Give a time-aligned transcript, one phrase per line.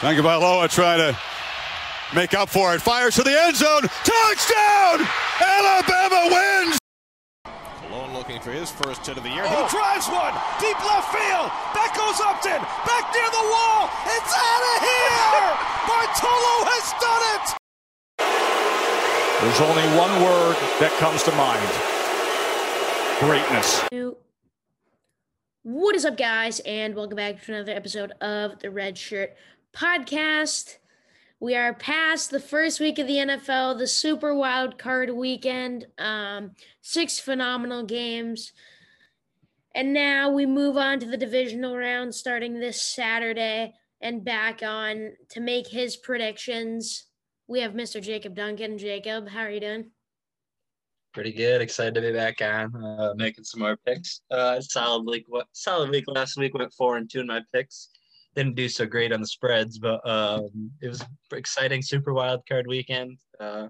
[0.00, 1.18] Tagovailoa trying to
[2.16, 2.80] make up for it.
[2.80, 3.82] Fires to the end zone.
[4.00, 5.06] Touchdown!
[5.44, 6.78] Alabama wins!
[7.84, 9.46] Malone looking for his first hit of the year.
[9.46, 9.68] He oh.
[9.68, 10.32] drives one.
[10.56, 11.52] Deep left field.
[11.76, 12.64] Back goes Upton.
[12.88, 13.92] Back near the wall.
[14.08, 15.52] It's out of here!
[15.92, 17.60] Bartolo has done it!
[19.44, 21.68] There's only one word that comes to mind
[23.20, 23.84] greatness.
[25.62, 29.36] What is up, guys, and welcome back to another episode of the Red Shirt
[29.72, 30.76] Podcast.
[31.38, 36.52] We are past the first week of the NFL, the Super Wild Card weekend, um,
[36.82, 38.52] six phenomenal games.
[39.74, 45.12] And now we move on to the divisional round starting this Saturday and back on
[45.30, 47.06] to make his predictions.
[47.46, 48.02] We have Mr.
[48.02, 48.76] Jacob Duncan.
[48.76, 49.90] Jacob, how are you doing?
[51.14, 51.60] Pretty good.
[51.60, 54.20] Excited to be back on, uh, making some more picks.
[54.30, 55.26] Uh, solid week.
[55.52, 56.54] Solid week last week.
[56.54, 57.89] Went four and two in my picks.
[58.36, 61.82] Didn't do so great on the spreads, but um, it was exciting.
[61.82, 63.18] Super wild card weekend.
[63.40, 63.68] Uh,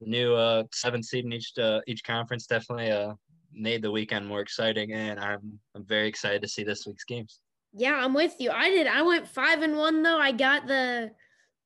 [0.00, 3.12] new uh, seven seed in each uh, each conference definitely uh,
[3.52, 7.40] made the weekend more exciting, and I'm I'm very excited to see this week's games.
[7.74, 8.50] Yeah, I'm with you.
[8.50, 8.86] I did.
[8.86, 10.18] I went five and one though.
[10.18, 11.10] I got the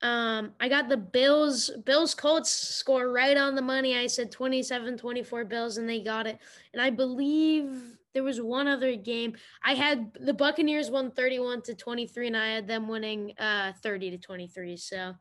[0.02, 3.96] um, I got the Bills, Bills Colts score right on the money.
[3.96, 6.38] I said 27 24 Bills, and they got it.
[6.72, 9.34] And I believe there was one other game.
[9.64, 14.10] I had the Buccaneers won 31 to 23, and I had them winning uh 30
[14.12, 14.76] to 23.
[14.76, 15.14] So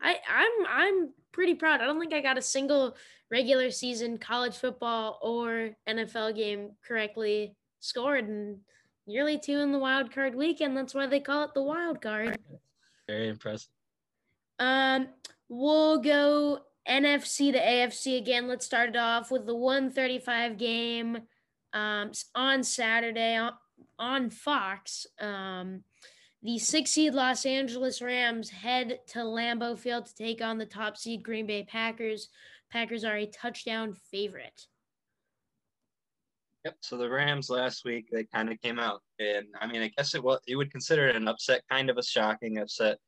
[0.00, 1.80] I I'm I'm pretty proud.
[1.80, 2.96] I don't think I got a single
[3.30, 8.58] regular season college football or NFL game correctly scored and
[9.06, 10.76] nearly two in the wild card weekend.
[10.76, 12.38] That's why they call it the wild card.
[13.06, 13.68] Very impressive.
[14.58, 15.08] Um,
[15.48, 18.46] we'll go NFC to AFC again.
[18.46, 21.18] Let's start it off with the 135 game
[21.74, 23.52] um, on Saturday on,
[23.98, 25.06] on Fox.
[25.20, 25.82] Um,
[26.42, 30.96] the six seed Los Angeles Rams head to Lambeau Field to take on the top
[30.96, 32.28] seed Green Bay Packers.
[32.70, 34.66] Packers are a touchdown favorite.
[36.64, 36.76] Yep.
[36.80, 40.14] So the Rams last week they kind of came out, and I mean, I guess
[40.14, 42.98] it was you would consider it an upset, kind of a shocking upset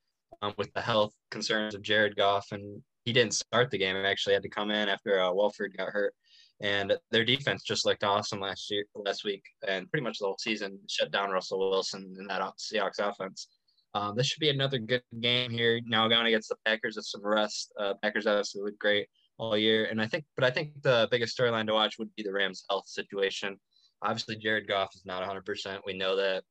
[0.43, 3.97] um, with the health concerns of Jared Goff, and he didn't start the game.
[3.97, 6.15] He actually had to come in after uh, Wolford got hurt.
[6.61, 10.39] And their defense just looked awesome last year, last week, and pretty much the whole
[10.39, 13.49] season shut down Russell Wilson and that Seahawks offense.
[13.95, 15.81] Um, this should be another good game here.
[15.87, 17.73] Now going against the Packers with some rest.
[17.79, 19.09] Uh, Packers obviously looked great
[19.39, 22.23] all year, and I think, but I think the biggest storyline to watch would be
[22.23, 23.59] the Rams' health situation.
[24.03, 25.81] Obviously, Jared Goff is not 100%.
[25.87, 26.43] We know that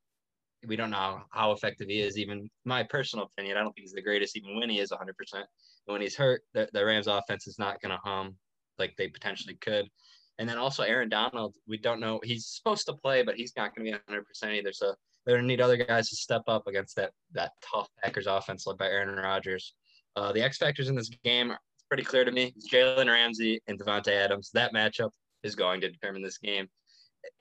[0.68, 2.18] we don't know how effective he is.
[2.18, 4.98] Even my personal opinion, I don't think he's the greatest, even when he is 100%.
[5.34, 5.46] And
[5.86, 8.36] when he's hurt, the, the Rams offense is not going to hum
[8.80, 9.90] like they potentially could.
[10.38, 12.20] And then also Aaron Donald, we don't know.
[12.24, 14.74] He's supposed to play, but he's not going to be 100% either.
[14.74, 14.94] So
[15.26, 18.68] they're going to need other guys to step up against that that tough Packers offense
[18.68, 19.74] led by Aaron Rodgers.
[20.16, 21.60] Uh, the X factors in this game are
[21.90, 22.54] pretty clear to me.
[22.56, 24.52] It's Jalen Ramsey and Davante Adams.
[24.54, 25.12] That matchup
[25.44, 26.68] is going to determine this game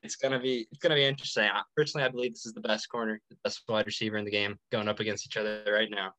[0.03, 1.45] it's gonna be it's gonna be interesting.
[1.45, 4.31] I, personally, I believe this is the best corner, the best wide receiver in the
[4.31, 6.13] game, going up against each other right now.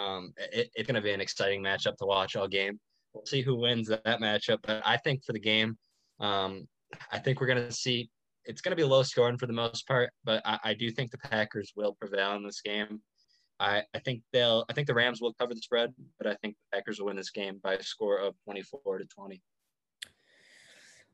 [0.00, 2.78] Um, it, it's gonna be an exciting matchup to watch all game.
[3.16, 5.78] We'll see who wins that, matchup, but I think for the game,
[6.20, 6.68] um,
[7.10, 8.10] I think we're gonna see
[8.44, 11.18] it's gonna be low scoring for the most part, but I, I do think the
[11.18, 13.00] Packers will prevail in this game.
[13.58, 16.56] I, I think they'll I think the Rams will cover the spread, but I think
[16.56, 19.40] the Packers will win this game by a score of 24 to 20.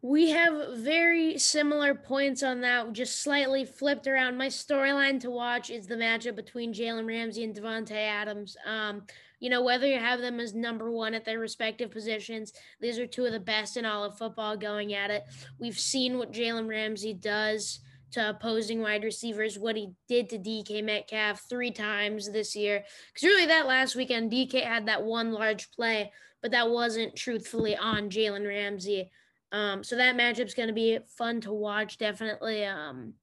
[0.05, 4.37] We have very similar points on that, just slightly flipped around.
[4.37, 8.57] My storyline to watch is the matchup between Jalen Ramsey and Davante Adams.
[8.67, 9.03] Um,
[9.43, 13.09] you know, whether you have them as number one at their respective positions, these are
[13.09, 15.25] two of the best in all of football going at it.
[15.59, 17.81] We've seen what Jalen Ramsey does
[18.13, 22.85] to opposing wide receivers, what he did to DK Metcalf three times this year.
[23.13, 27.77] Because really, that last weekend, DK had that one large play, but that wasn't truthfully
[27.77, 29.11] on Jalen Ramsey.
[29.51, 32.65] Um, so that matchup's going to be fun to watch, definitely.
[32.65, 33.15] Um,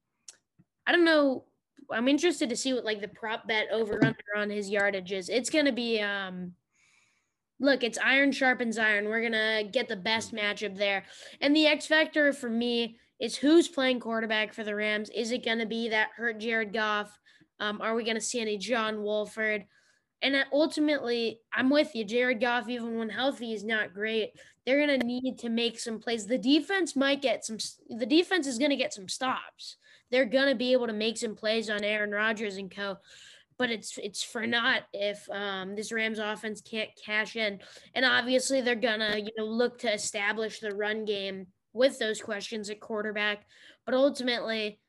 [0.86, 1.44] I don't know.
[1.90, 5.28] I'm interested to see what like the prop bet over under on his yardage is.
[5.28, 6.52] It's going to be um,
[7.60, 9.06] look, it's iron sharpens iron.
[9.06, 11.04] We're going to get the best matchup there.
[11.40, 15.10] And the X factor for me is who's playing quarterback for the Rams.
[15.10, 17.16] Is it going to be that hurt Jared Goff?
[17.60, 19.66] Um, are we going to see any John Wolford?
[20.22, 22.04] And ultimately, I'm with you.
[22.04, 24.30] Jared Goff, even when healthy, is not great.
[24.64, 26.26] They're going to need to make some plays.
[26.26, 27.58] The defense might get some,
[27.88, 29.76] the defense is going to get some stops.
[30.10, 32.96] They're going to be able to make some plays on Aaron Rodgers and co.
[33.58, 37.60] But it's it's for not if um, this Rams offense can't cash in,
[37.94, 42.70] and obviously they're gonna you know look to establish the run game with those questions
[42.70, 43.44] at quarterback.
[43.84, 44.80] But ultimately,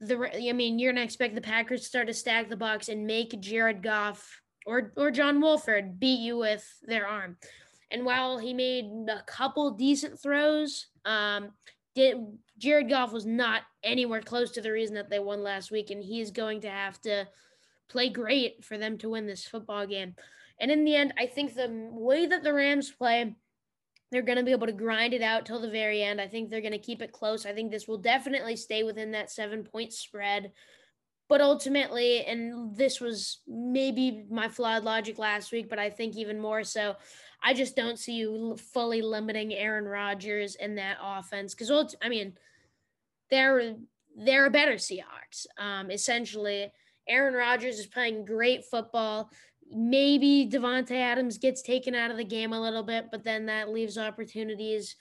[0.00, 3.06] the I mean you're gonna expect the Packers to start to stack the box and
[3.06, 7.38] make Jared Goff or or John Wolford beat you with their arm.
[7.90, 11.50] And while he made a couple decent throws, um,
[11.94, 12.16] did
[12.58, 16.02] Jared Goff was not anywhere close to the reason that they won last week, and
[16.02, 17.26] he is going to have to
[17.88, 20.14] play great for them to win this football game.
[20.60, 23.34] And in the end, I think the way that the Rams play,
[24.12, 26.20] they're going to be able to grind it out till the very end.
[26.20, 27.46] I think they're going to keep it close.
[27.46, 30.52] I think this will definitely stay within that seven point spread.
[31.30, 36.40] But ultimately, and this was maybe my flawed logic last week, but I think even
[36.40, 36.96] more so,
[37.40, 42.34] I just don't see you fully limiting Aaron Rodgers in that offense because, I mean,
[43.30, 43.76] they're
[44.16, 45.46] they're a better Seahawks.
[45.56, 46.72] Um, essentially,
[47.08, 49.30] Aaron Rodgers is playing great football.
[49.70, 53.68] Maybe Davante Adams gets taken out of the game a little bit, but then that
[53.68, 54.96] leaves opportunities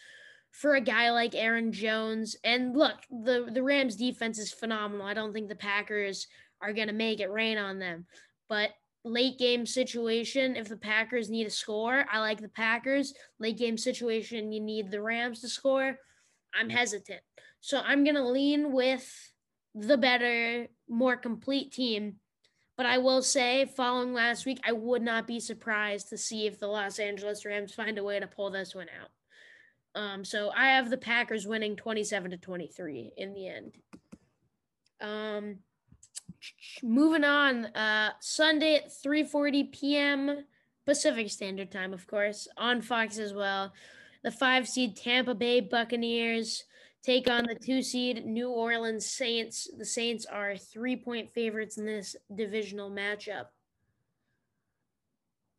[0.52, 2.36] for a guy like Aaron Jones.
[2.44, 5.06] And look, the the Rams defense is phenomenal.
[5.06, 6.28] I don't think the Packers
[6.62, 8.06] are going to make it rain on them.
[8.48, 8.72] But
[9.04, 13.14] late game situation, if the Packers need a score, I like the Packers.
[13.40, 15.98] Late game situation, you need the Rams to score.
[16.54, 17.22] I'm hesitant.
[17.62, 19.32] So I'm going to lean with
[19.76, 22.16] the better, more complete team.
[22.76, 26.60] But I will say, following last week, I would not be surprised to see if
[26.60, 29.10] the Los Angeles Rams find a way to pull this one out.
[29.96, 33.74] Um, so I have the Packers winning 27 to 23 in the end.
[35.02, 35.58] Um,
[36.84, 40.46] moving on, uh, Sunday at 3:40 p.m.
[40.86, 43.74] Pacific Standard Time, of course, on Fox as well.
[44.24, 46.66] The five seed Tampa Bay Buccaneers
[47.04, 49.70] take on the two seed New Orleans Saints.
[49.78, 53.46] The Saints are three point favorites in this divisional matchup.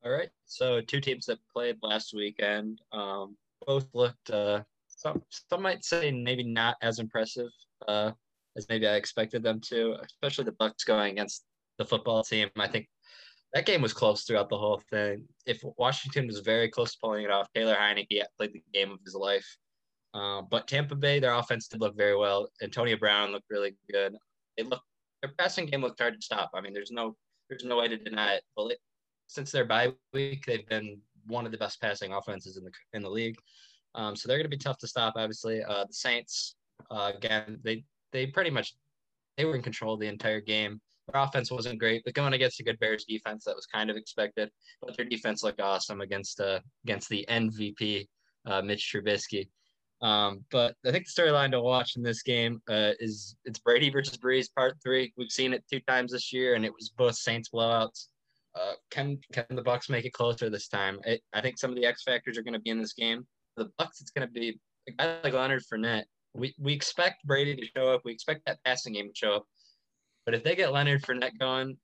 [0.04, 0.30] All right.
[0.46, 3.36] So two teams that played last weekend um,
[3.66, 7.50] both looked uh, some some might say maybe not as impressive
[7.88, 8.12] uh,
[8.56, 11.44] as maybe I expected them to, especially the Bucks going against
[11.78, 12.48] the football team.
[12.58, 12.88] I think
[13.52, 15.24] that game was close throughout the whole thing.
[15.46, 18.98] If Washington was very close to pulling it off, Taylor Heinicke played the game of
[19.04, 19.46] his life.
[20.12, 22.48] Uh, but Tampa Bay, their offense did look very well.
[22.62, 24.16] Antonio Brown looked really good.
[24.56, 24.82] They look
[25.22, 26.50] their passing game looked hard to stop.
[26.54, 27.16] I mean, there's no
[27.48, 28.42] there's no way to deny it.
[28.56, 28.78] But it,
[29.26, 33.02] since their bye week, they've been one of the best passing offenses in the in
[33.02, 33.36] the league.
[33.94, 35.14] Um, so they're going to be tough to stop.
[35.16, 36.56] Obviously, uh, the Saints
[36.90, 38.74] uh, again they they pretty much
[39.36, 40.80] they were in control the entire game.
[41.12, 43.96] Their offense wasn't great, but going against a good Bears defense, that was kind of
[43.96, 44.50] expected.
[44.80, 48.06] But their defense looked awesome against uh, against the MVP
[48.46, 49.48] uh, Mitch Trubisky.
[50.02, 53.90] Um, but I think the storyline to watch in this game uh, is it's Brady
[53.90, 55.12] versus Brees Part Three.
[55.16, 58.08] We've seen it two times this year, and it was both Saints blowouts.
[58.54, 61.00] Uh, can can the Bucks make it closer this time?
[61.32, 63.26] I think some of the X factors are going to be in this game.
[63.56, 64.58] The Bucks, it's going to be
[64.88, 66.04] a guy like Leonard Fournette.
[66.34, 68.02] We we expect Brady to show up.
[68.04, 69.44] We expect that passing game to show up.
[70.24, 71.76] But if they get Leonard Fournette going,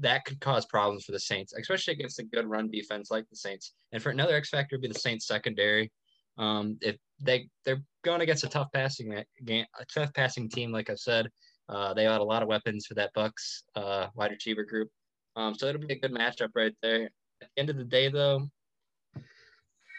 [0.00, 3.36] that could cause problems for the Saints, especially against a good run defense like the
[3.36, 3.72] Saints.
[3.92, 5.90] And for another X factor, would be the Saints secondary.
[6.38, 10.88] Um, if they they're going against a tough passing game, a tough passing team, like
[10.90, 11.28] I said,
[11.68, 14.88] uh, they had a lot of weapons for that Bucks uh, wide receiver group.
[15.38, 17.10] Um, so it'll be a good matchup right there.
[17.40, 18.48] At the end of the day, though,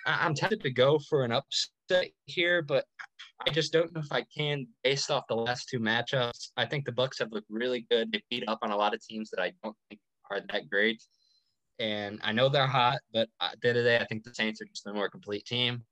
[0.05, 2.85] I- I'm tempted to go for an upset here, but
[3.47, 6.51] I just don't know if I can based off the last two matchups.
[6.57, 8.11] I think the Bucks have looked really good.
[8.11, 11.01] They beat up on a lot of teams that I don't think are that great.
[11.79, 14.35] And I know they're hot, but at the end of the day, I think the
[14.35, 15.85] Saints are just a more complete team.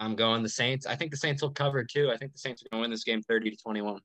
[0.00, 0.84] I'm going the Saints.
[0.84, 2.10] I think the Saints will cover too.
[2.10, 4.00] I think the Saints are going to win this game 30 to 21.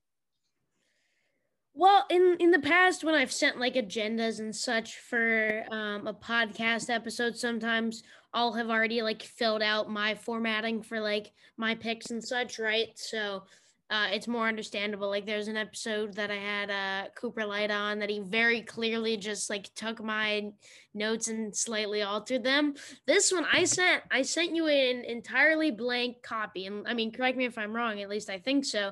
[1.75, 6.13] Well, in in the past, when I've sent like agendas and such for um, a
[6.13, 8.03] podcast episode, sometimes
[8.33, 12.89] I'll have already like filled out my formatting for like my picks and such, right?
[12.95, 13.43] So
[13.89, 15.09] uh, it's more understandable.
[15.09, 19.17] Like there's an episode that I had uh, Cooper Light on that he very clearly
[19.17, 20.51] just like took my
[20.93, 22.75] notes and slightly altered them.
[23.07, 27.35] This one I sent I sent you an entirely blank copy, and I mean correct
[27.37, 27.99] me if I'm wrong.
[27.99, 28.91] At least I think so.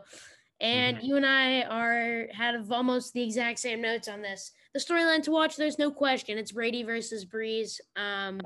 [0.61, 1.05] And mm-hmm.
[1.05, 4.51] you and I are had almost the exact same notes on this.
[4.73, 6.37] The storyline to watch, there's no question.
[6.37, 7.79] It's Brady versus Brees.
[7.95, 8.39] Um,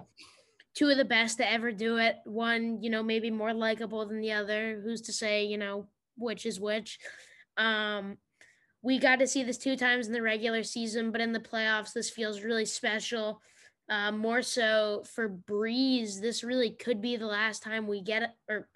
[0.75, 2.15] two of the best to ever do it.
[2.24, 4.81] One, you know, maybe more likable than the other.
[4.84, 7.00] Who's to say, you know, which is which.
[7.57, 8.17] Um,
[8.81, 11.91] we got to see this two times in the regular season, but in the playoffs,
[11.91, 13.41] this feels really special.
[13.89, 18.29] Uh, more so for Brees, this really could be the last time we get it.
[18.48, 18.67] Or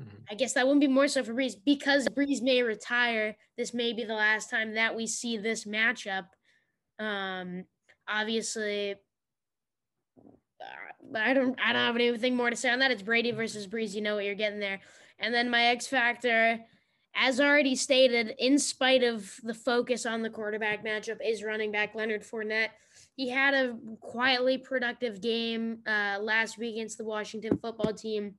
[0.00, 0.16] mm-hmm.
[0.30, 3.36] I guess that wouldn't be more so for Brees because Brees may retire.
[3.56, 6.26] This may be the last time that we see this matchup.
[6.98, 7.64] Um,
[8.08, 8.94] obviously,
[10.60, 11.58] uh, I don't.
[11.60, 12.90] I don't have anything more to say on that.
[12.90, 13.94] It's Brady versus Brees.
[13.94, 14.80] You know what you're getting there.
[15.18, 16.60] And then my X factor
[17.14, 21.94] as already stated, in spite of the focus on the quarterback matchup, is running back
[21.94, 22.70] Leonard Fournette.
[23.16, 28.34] he had a quietly productive game uh, last week against the Washington football team.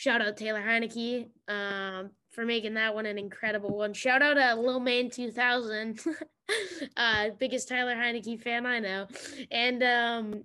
[0.00, 3.92] Shout out Taylor Heinicke um, for making that one an incredible one.
[3.92, 6.00] Shout out to Lil Man 2000,
[6.96, 9.08] uh, biggest Tyler Heinicke fan I know.
[9.50, 10.44] And um,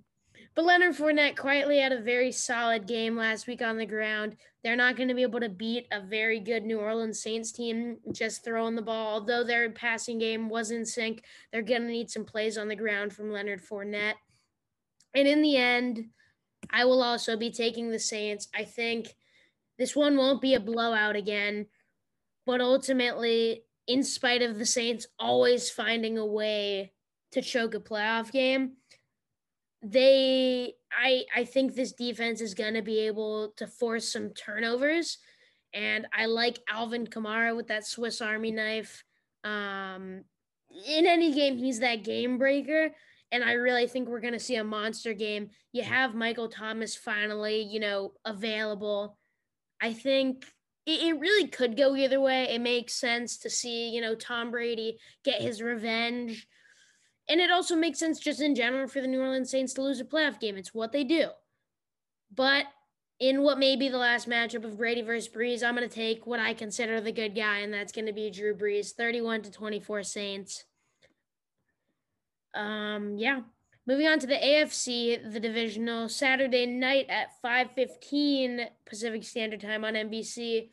[0.54, 4.36] but Leonard Fournette quietly had a very solid game last week on the ground.
[4.62, 7.96] They're not going to be able to beat a very good New Orleans Saints team
[8.12, 9.14] just throwing the ball.
[9.14, 12.76] Although their passing game was in sync, they're going to need some plays on the
[12.76, 14.16] ground from Leonard Fournette.
[15.14, 16.10] And in the end,
[16.68, 18.48] I will also be taking the Saints.
[18.54, 19.14] I think
[19.78, 21.66] this one won't be a blowout again,
[22.44, 26.92] but ultimately, in spite of the Saints always finding a way
[27.32, 28.72] to choke a playoff game,
[29.82, 35.18] they I I think this defense is going to be able to force some turnovers
[35.76, 39.04] and I like Alvin Kamara with that Swiss Army knife.
[39.44, 40.24] Um,
[40.88, 42.94] in any game, he's that game breaker.
[43.30, 45.50] And I really think we're going to see a monster game.
[45.72, 49.18] You have Michael Thomas finally, you know, available.
[49.80, 50.44] I think
[50.86, 52.44] it, it really could go either way.
[52.44, 56.46] It makes sense to see, you know, Tom Brady get his revenge
[57.28, 60.00] and it also makes sense just in general for the New Orleans Saints to lose
[60.00, 60.56] a playoff game.
[60.56, 61.28] It's what they do.
[62.34, 62.66] But
[63.18, 66.26] in what may be the last matchup of Brady versus Brees, I'm going to take
[66.26, 69.50] what I consider the good guy, and that's going to be Drew Brees, 31 to
[69.50, 70.64] 24 Saints.
[72.54, 73.40] Um, yeah.
[73.88, 79.94] Moving on to the AFC, the divisional Saturday night at 5:15 Pacific Standard Time on
[79.94, 80.70] NBC.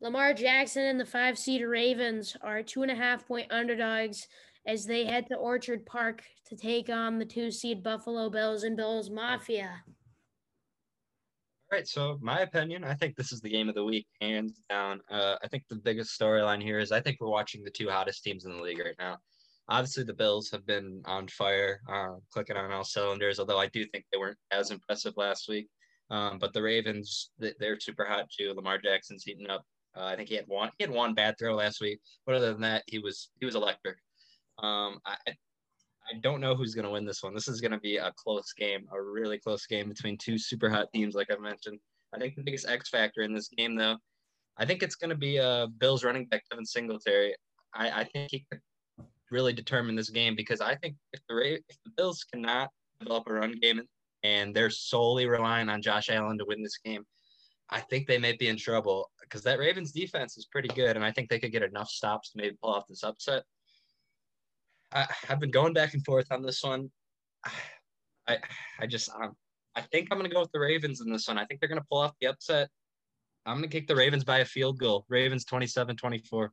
[0.00, 4.26] Lamar Jackson and the five seed Ravens are two and a half point underdogs
[4.66, 8.76] as they head to Orchard Park to take on the two seed Buffalo Bills and
[8.76, 9.84] Bills Mafia.
[11.70, 14.60] All right, so my opinion, I think this is the game of the week, hands
[14.68, 15.00] down.
[15.08, 18.24] Uh, I think the biggest storyline here is I think we're watching the two hottest
[18.24, 19.18] teams in the league right now.
[19.68, 23.40] Obviously, the Bills have been on fire, uh, clicking on all cylinders.
[23.40, 25.68] Although I do think they weren't as impressive last week.
[26.10, 28.52] Um, but the Ravens, they're super hot too.
[28.54, 29.64] Lamar Jackson's heating up.
[29.96, 30.70] Uh, I think he had one.
[30.78, 33.54] He had one bad throw last week, but other than that, he was he was
[33.54, 33.96] electric.
[34.58, 37.34] Um, I, I don't know who's going to win this one.
[37.34, 40.70] This is going to be a close game, a really close game between two super
[40.70, 41.80] hot teams, like I mentioned.
[42.14, 43.96] I think the biggest X factor in this game, though,
[44.58, 47.34] I think it's going to be uh, Bills running back Devin Singletary.
[47.74, 48.60] I, I think he could
[49.30, 51.36] really determine this game because I think if the
[51.68, 53.82] if the Bills cannot develop a run game
[54.22, 57.04] and they're solely relying on Josh Allen to win this game,
[57.70, 61.04] I think they may be in trouble because that Ravens defense is pretty good, and
[61.04, 63.42] I think they could get enough stops to maybe pull off this upset.
[64.92, 66.90] I, have been going back and forth on this one.
[68.28, 68.38] I
[68.78, 69.34] I just um,
[69.74, 71.38] I think I'm gonna go with the Ravens in this one.
[71.38, 72.68] I think they're gonna pull off the upset.
[73.44, 75.04] I'm gonna kick the Ravens by a field goal.
[75.08, 76.48] Ravens 27-24.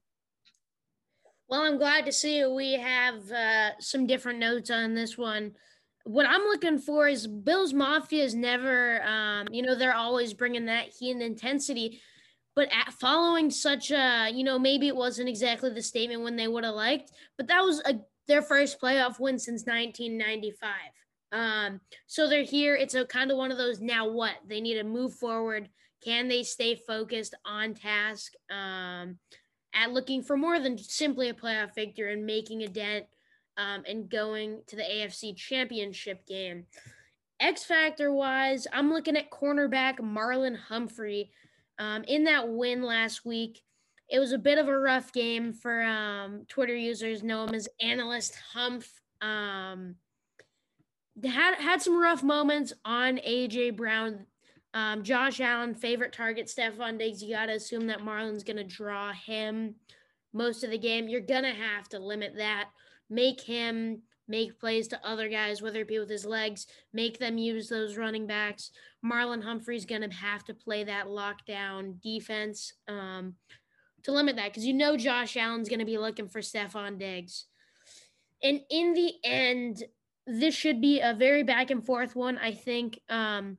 [1.53, 5.51] Well, I'm glad to see we have uh, some different notes on this one.
[6.03, 10.65] What I'm looking for is Bills Mafia is never, um, you know, they're always bringing
[10.65, 12.01] that heat and intensity.
[12.55, 12.69] But
[12.99, 16.73] following such a, you know, maybe it wasn't exactly the statement when they would have
[16.73, 20.71] liked, but that was a their first playoff win since 1995.
[21.33, 22.75] Um, so they're here.
[22.75, 25.69] It's a kind of one of those now what they need to move forward.
[26.03, 29.19] Can they stay focused on task um,
[29.73, 33.05] at looking for more than simply a playoff victory and making a dent
[33.57, 36.65] um, and going to the AFC championship game?
[37.39, 41.31] X factor wise, I'm looking at cornerback Marlon Humphrey.
[41.79, 43.61] Um, in that win last week,
[44.09, 47.67] it was a bit of a rough game for um, Twitter users know him as
[47.81, 48.89] Analyst Humph.
[49.21, 49.95] Um,
[51.23, 54.25] had had some rough moments on AJ Brown.
[54.73, 57.21] Um, Josh Allen, favorite target, Stefon Diggs.
[57.21, 59.75] You got to assume that Marlon's going to draw him
[60.33, 61.07] most of the game.
[61.07, 62.69] You're going to have to limit that.
[63.09, 67.37] Make him make plays to other guys, whether it be with his legs, make them
[67.37, 68.71] use those running backs.
[69.05, 72.73] Marlon Humphrey's going to have to play that lockdown defense.
[72.87, 73.35] Um,
[74.03, 77.45] to limit that because you know Josh Allen's going to be looking for Stefon Diggs.
[78.41, 79.83] And in the end,
[80.27, 82.37] this should be a very back and forth one.
[82.37, 83.57] I think um,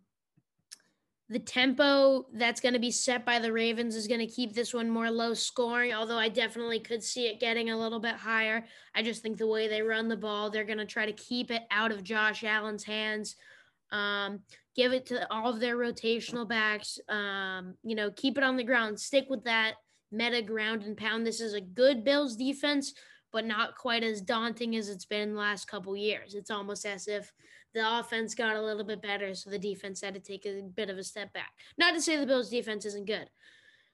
[1.31, 4.75] the tempo that's going to be set by the Ravens is going to keep this
[4.75, 8.67] one more low scoring, although I definitely could see it getting a little bit higher.
[8.95, 11.51] I just think the way they run the ball, they're going to try to keep
[11.51, 13.37] it out of Josh Allen's hands.
[13.91, 14.41] Um,
[14.77, 16.99] give it to all of their rotational backs.
[17.09, 19.01] Um, you know, keep it on the ground.
[19.01, 19.75] Stick with that
[20.13, 21.27] meta ground and pound.
[21.27, 22.93] This is a good Bills defense,
[23.33, 26.35] but not quite as daunting as it's been the last couple years.
[26.35, 27.33] It's almost as if
[27.75, 30.91] the offense got a little bit better, so the defense had to take a bit
[30.91, 31.53] of a step back.
[31.77, 33.29] Not to say the Bills defense isn't good,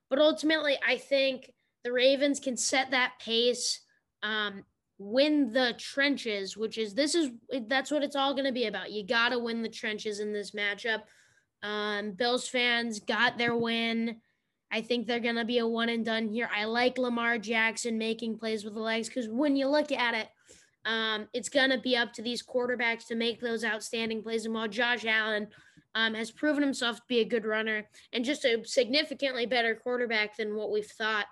[0.08, 3.80] but ultimately, I think the Ravens can set that pace.
[4.22, 4.64] Um,
[4.98, 7.30] win the trenches, which is this is
[7.66, 8.92] that's what it's all going to be about.
[8.92, 11.02] You got to win the trenches in this matchup.
[11.62, 14.16] Um, Bills fans got their win.
[14.70, 16.48] I think they're going to be a one and done here.
[16.54, 20.28] I like Lamar Jackson making plays with the legs because when you look at it,
[20.84, 24.44] um, it's going to be up to these quarterbacks to make those outstanding plays.
[24.44, 25.48] And while Josh Allen
[25.94, 30.36] um, has proven himself to be a good runner and just a significantly better quarterback
[30.36, 31.26] than what we've thought,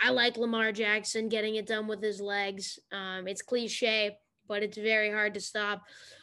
[0.00, 2.78] I like Lamar Jackson getting it done with his legs.
[2.92, 5.82] Um, it's cliche, but it's very hard to stop.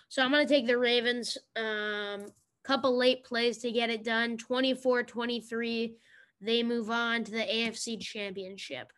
[0.10, 1.38] So I'm going to take the Ravens.
[1.56, 2.28] Um,
[2.64, 5.96] couple late plays to get it done 24 23
[6.42, 8.92] they move on to the afc championship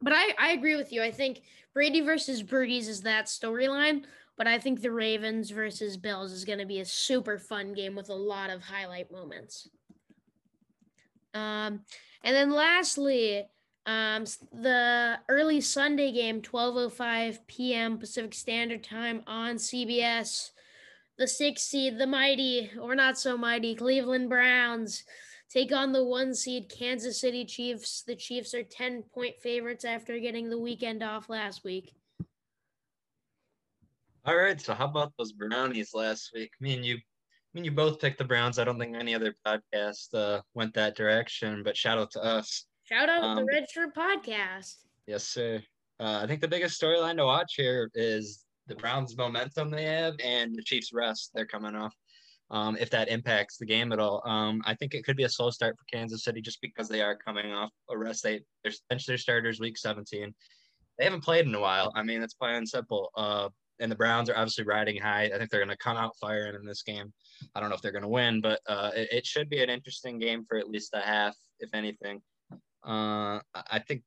[0.00, 1.02] but I, I agree with you.
[1.02, 1.42] I think
[1.74, 4.04] brady versus Brees is that storyline
[4.36, 7.94] but i think the ravens versus bills is going to be a super fun game
[7.94, 9.68] with a lot of highlight moments.
[11.34, 11.80] Um,
[12.24, 13.44] and then lastly
[13.84, 20.50] um, the early sunday game 12.05 p.m pacific standard time on cbs
[21.18, 25.04] the six seed, the mighty or not so mighty Cleveland Browns
[25.50, 28.02] take on the one seed Kansas City Chiefs.
[28.06, 31.94] The Chiefs are 10 point favorites after getting the weekend off last week.
[34.24, 36.50] All right, so how about those brownies last week?
[36.60, 37.00] Me and you, I
[37.54, 38.58] mean, you both picked the Browns.
[38.58, 42.66] I don't think any other podcast uh, went that direction, but shout out to us.
[42.82, 44.74] Shout out um, the Red Shirt Podcast.
[45.06, 45.62] Yes, sir.
[46.00, 50.14] Uh, I think the biggest storyline to watch here is the Browns' momentum they have
[50.22, 51.94] and the Chiefs' rest they're coming off.
[52.50, 55.28] Um, if that impacts the game at all, um, I think it could be a
[55.28, 58.22] slow start for Kansas City just because they are coming off a rest.
[58.22, 60.32] They they're bench their starters week 17.
[60.98, 61.92] They haven't played in a while.
[61.96, 63.10] I mean, it's plain and simple.
[63.16, 63.48] Uh,
[63.80, 65.24] and the Browns are obviously riding high.
[65.24, 67.12] I think they're going to come out firing in this game.
[67.54, 69.68] I don't know if they're going to win, but uh, it, it, should be an
[69.68, 72.22] interesting game for at least a half, if anything.
[72.82, 74.02] Uh, I think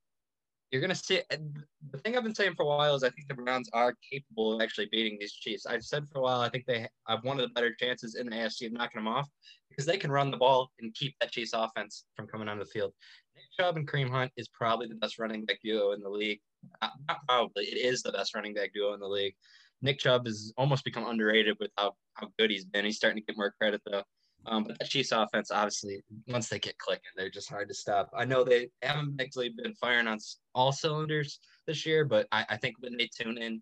[0.72, 3.28] you're going to see the thing I've been saying for a while is I think
[3.28, 5.66] the Browns are capable of actually beating these Chiefs.
[5.66, 8.30] I've said for a while I think they have one of the better chances in
[8.30, 9.28] the AFC of knocking them off
[9.70, 12.66] because they can run the ball and keep that Chiefs offense from coming on the
[12.66, 12.94] field.
[13.36, 16.40] Nick Chubb and Kareem Hunt is probably the best running back duo in the league.
[16.82, 19.34] Not, not probably, it is the best running back duo in the league.
[19.82, 22.86] Nick Chubb has almost become underrated with how, how good he's been.
[22.86, 24.04] He's starting to get more credit though.
[24.46, 28.10] Um, but the Chiefs offense, obviously, once they get clicking, they're just hard to stop.
[28.16, 30.18] I know they haven't actually been firing on
[30.56, 33.62] all cylinders this year, but I, I think when they tune in,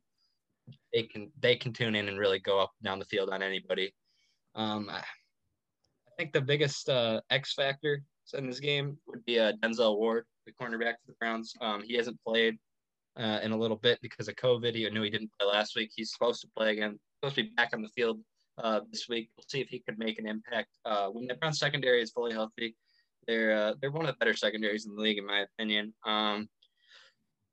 [0.93, 3.93] they can they can tune in and really go up down the field on anybody.
[4.55, 9.53] Um, I, I think the biggest uh, X factor in this game would be uh,
[9.63, 11.53] Denzel Ward, the cornerback for the Browns.
[11.61, 12.57] Um, he hasn't played
[13.17, 14.75] uh, in a little bit because of COVID.
[14.75, 15.91] He knew he didn't play last week.
[15.95, 16.99] He's supposed to play again.
[17.19, 18.19] Supposed to be back on the field
[18.57, 19.29] uh, this week.
[19.35, 20.69] We'll see if he could make an impact.
[20.85, 22.75] Uh, when the Browns secondary is fully healthy,
[23.27, 25.93] they're uh, they're one of the better secondaries in the league, in my opinion.
[26.05, 26.47] Um,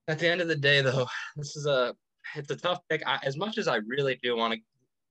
[0.09, 1.95] at the end of the day, though, this is a
[2.37, 3.03] it's a tough pick.
[3.07, 4.61] I, as much as I really do want to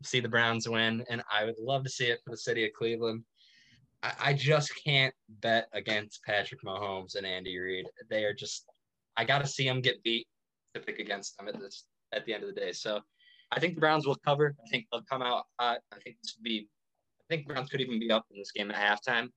[0.07, 2.73] see the Browns win, and I would love to see it for the city of
[2.73, 3.23] Cleveland.
[4.01, 7.87] I, I just can't bet against Patrick Mahomes and Andy Reid.
[8.09, 8.65] They are just
[9.17, 10.27] I got to see them get beat
[10.73, 12.71] to pick against them at this at the end of the day.
[12.71, 13.01] So
[13.55, 14.55] I think the Browns will cover.
[14.65, 15.79] I think they'll come out hot.
[15.91, 16.67] I think this would be.
[17.21, 19.29] I think Browns could even be up in this game at halftime,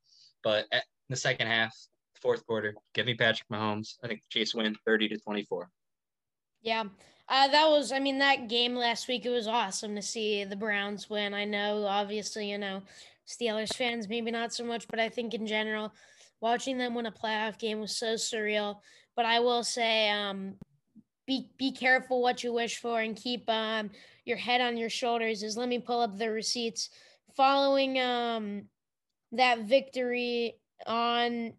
[0.43, 1.75] but at, in the second half,
[2.21, 3.95] fourth quarter, give me Patrick Mahomes.
[4.03, 5.71] I think the Chiefs win thirty to twenty four.
[6.63, 6.85] Yeah,
[7.29, 7.93] uh, that was.
[7.93, 9.27] I mean, that game last week.
[9.27, 11.35] It was awesome to see the Browns win.
[11.35, 12.83] I know, obviously, you know,
[13.29, 15.93] Steelers fans maybe not so much, but I think in general,
[16.41, 18.79] watching them win a playoff game was so surreal.
[19.15, 20.55] But I will say, um,
[21.27, 23.91] be be careful what you wish for and keep um,
[24.25, 26.91] your head on your shoulders is let me pull up the receipts.
[27.37, 28.63] Following um,
[29.33, 31.53] that victory on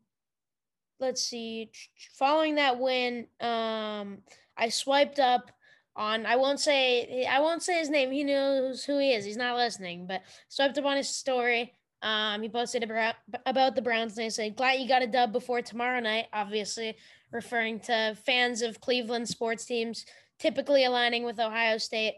[1.00, 1.70] let's see
[2.18, 4.20] following that win um,
[4.58, 5.52] i swiped up
[5.96, 9.38] on i won't say i won't say his name he knows who he is he's
[9.38, 14.18] not listening but swiped up on his story um, he posted about, about the browns
[14.18, 16.96] and he said glad you got a dub before tomorrow night obviously
[17.32, 20.06] referring to fans of Cleveland sports teams,
[20.40, 22.16] typically aligning with Ohio State.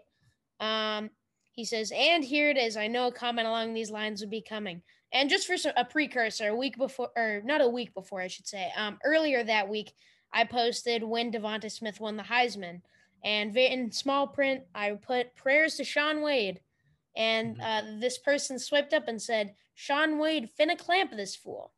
[0.60, 1.10] Um,
[1.52, 2.78] he says, and here it is.
[2.78, 4.82] I know a comment along these lines would be coming.
[5.12, 8.48] And just for a precursor, a week before, or not a week before, I should
[8.48, 9.94] say, um, earlier that week,
[10.32, 12.82] I posted when DeVonta Smith won the Heisman.
[13.24, 16.62] And in small print, I put prayers to Shaun Wade.
[17.20, 17.62] And mm-hmm.
[17.62, 21.74] uh, this person swiped up and said, Shaun Wade finna clamp this fool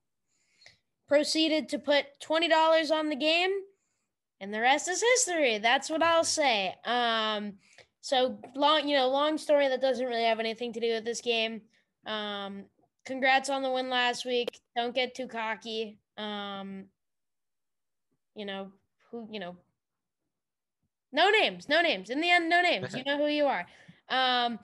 [1.07, 3.51] proceeded to put $20 on the game
[4.39, 5.57] and the rest is history.
[5.57, 6.73] That's what I'll say.
[6.85, 7.55] Um,
[7.99, 11.19] so long, you know, long story that doesn't really have anything to do with this
[11.19, 11.61] game.
[12.07, 12.63] Um,
[13.05, 14.61] congrats on the win last week.
[14.73, 15.99] Don't get too cocky.
[16.17, 16.85] Um,
[18.33, 18.71] you know,
[19.11, 19.57] who, you know,
[21.11, 22.09] No names, no names.
[22.09, 22.95] In the end, no names.
[22.95, 23.65] You know who you are.
[24.09, 24.59] Um,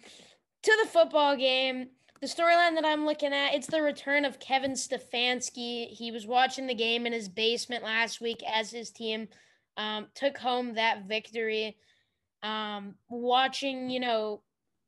[0.68, 1.88] to the football game,
[2.20, 5.88] the storyline that I'm looking at, it's the return of Kevin Stefanski.
[5.88, 9.30] He was watching the game in his basement last week as his team
[9.78, 11.78] um, took home that victory.
[12.44, 14.42] Um, watching, you know,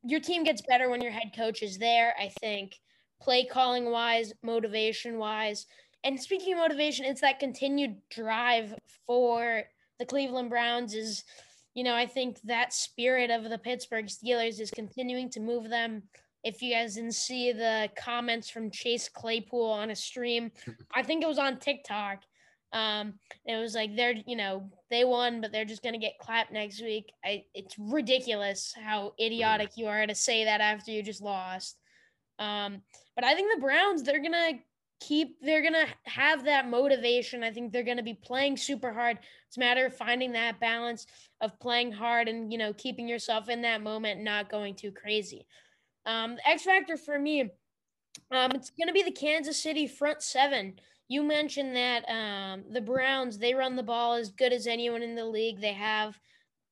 [0.04, 2.76] your team gets better when your head coach is there, I think,
[3.22, 5.66] play calling wise, motivation wise.
[6.04, 8.76] And speaking of motivation, it's that continued drive
[9.08, 9.64] for
[9.98, 11.24] the Cleveland Browns is,
[11.74, 16.04] you know, I think that spirit of the Pittsburgh Steelers is continuing to move them.
[16.44, 20.52] If you guys didn't see the comments from Chase Claypool on a stream,
[20.94, 22.24] I think it was on TikTok.
[22.72, 26.52] Um, it was like they're, you know, they won, but they're just gonna get clapped
[26.52, 27.12] next week.
[27.26, 31.78] I, it's ridiculous how idiotic you are to say that after you just lost.
[32.38, 32.82] Um,
[33.16, 34.60] but I think the Browns, they're gonna
[35.00, 37.44] keep they're gonna have that motivation.
[37.44, 39.20] I think they're gonna be playing super hard.
[39.48, 41.08] It's a matter of finding that balance
[41.42, 45.46] of playing hard and you know keeping yourself in that moment, not going too crazy.
[46.06, 47.42] Um, X factor for me,
[48.32, 50.80] um, it's gonna be the Kansas City front seven.
[51.08, 55.16] You mentioned that um, the Browns they run the ball as good as anyone in
[55.16, 55.60] the league.
[55.60, 56.20] They have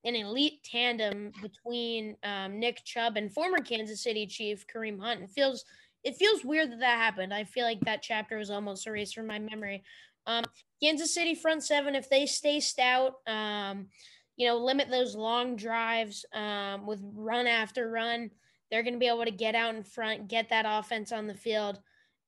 [0.04, 5.22] an elite tandem between um, Nick Chubb and former Kansas City Chief Kareem Hunt.
[5.22, 5.66] It feels
[6.03, 7.33] it feels weird that that happened.
[7.33, 9.83] I feel like that chapter was almost erased from my memory.
[10.25, 10.43] Um,
[10.81, 13.88] Kansas City front seven, if they stay stout, um,
[14.36, 18.29] you know, limit those long drives um, with run after run,
[18.69, 21.33] they're going to be able to get out in front, get that offense on the
[21.33, 21.79] field,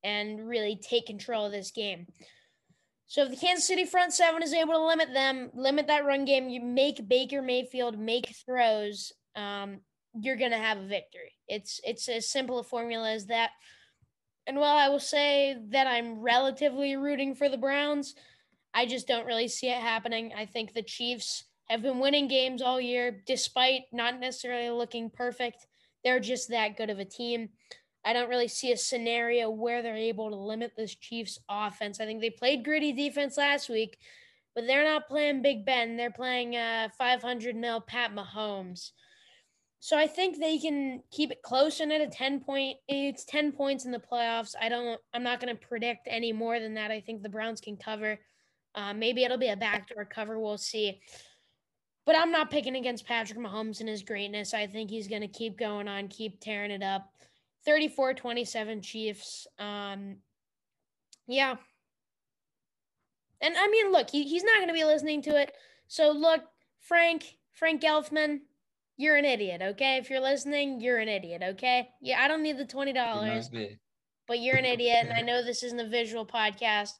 [0.03, 2.07] and really take control of this game.
[3.07, 6.25] So if the Kansas City front seven is able to limit them, limit that run
[6.25, 9.81] game, you make Baker Mayfield make throws, um,
[10.13, 11.35] you're going to have a victory.
[11.47, 13.51] It's it's as simple a formula as that.
[14.47, 18.15] And while I will say that I'm relatively rooting for the Browns,
[18.73, 20.33] I just don't really see it happening.
[20.35, 25.67] I think the Chiefs have been winning games all year despite not necessarily looking perfect.
[26.03, 27.49] They're just that good of a team.
[28.03, 31.99] I don't really see a scenario where they're able to limit this Chiefs offense.
[31.99, 33.97] I think they played gritty defense last week,
[34.55, 35.97] but they're not playing Big Ben.
[35.97, 38.91] They're playing uh, 500 mil Pat Mahomes.
[39.81, 43.53] So I think they can keep it close and at a 10 point it's 10
[43.53, 44.53] points in the playoffs.
[44.59, 46.91] I don't I'm not going to predict any more than that.
[46.91, 48.19] I think the Browns can cover.
[48.75, 50.39] Uh, maybe it'll be a backdoor cover.
[50.39, 50.99] We'll see.
[52.05, 54.53] But I'm not picking against Patrick Mahomes and his greatness.
[54.53, 57.09] I think he's going to keep going on, keep tearing it up.
[57.65, 59.47] 34 27 Chiefs.
[59.57, 60.17] Um,
[61.27, 61.55] yeah.
[63.41, 65.53] And I mean, look, he, he's not going to be listening to it.
[65.87, 66.41] So, look,
[66.79, 68.39] Frank, Frank Gelfman,
[68.99, 69.95] you're an idiot, okay?
[69.95, 71.87] If you're listening, you're an idiot, okay?
[72.01, 73.49] Yeah, I don't need the twenty dollars,
[74.27, 76.91] but you're an idiot, and I know this isn't a visual podcast,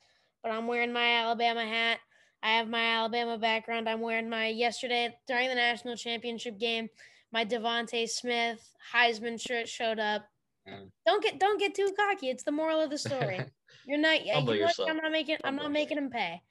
[0.42, 2.00] but I'm wearing my Alabama hat.
[2.42, 3.90] I have my Alabama background.
[3.90, 6.88] I'm wearing my yesterday during the national championship game.
[7.34, 10.24] My DeVonta Smith Heisman shirt showed up.
[10.66, 10.90] Mm.
[11.06, 12.30] Don't get don't get too cocky.
[12.30, 13.42] It's the moral of the story.
[13.86, 14.26] You're not.
[14.26, 15.38] you know, I'm not making.
[15.44, 16.42] I'm not making him pay.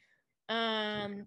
[0.51, 1.25] Um.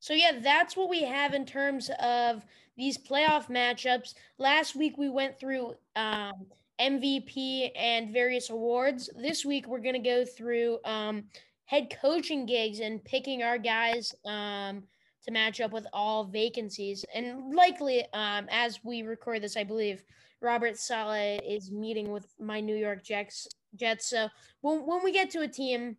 [0.00, 2.44] So yeah, that's what we have in terms of
[2.76, 4.14] these playoff matchups.
[4.38, 6.46] Last week we went through um,
[6.80, 9.10] MVP and various awards.
[9.20, 11.24] This week we're going to go through um,
[11.66, 14.82] head coaching gigs and picking our guys um,
[15.24, 17.04] to match up with all vacancies.
[17.14, 20.02] And likely, um, as we record this, I believe
[20.40, 23.46] Robert Saleh is meeting with my New York Jets.
[23.76, 24.08] Jets.
[24.08, 24.28] So
[24.62, 25.98] when, when we get to a team,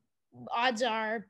[0.52, 1.28] odds are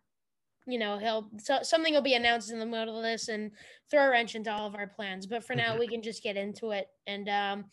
[0.68, 3.52] you know he'll so, something will be announced in the middle of this and
[3.90, 6.38] throw a wrench into all of our plans but for now we can just get
[6.38, 6.88] into it.
[7.08, 7.66] And um,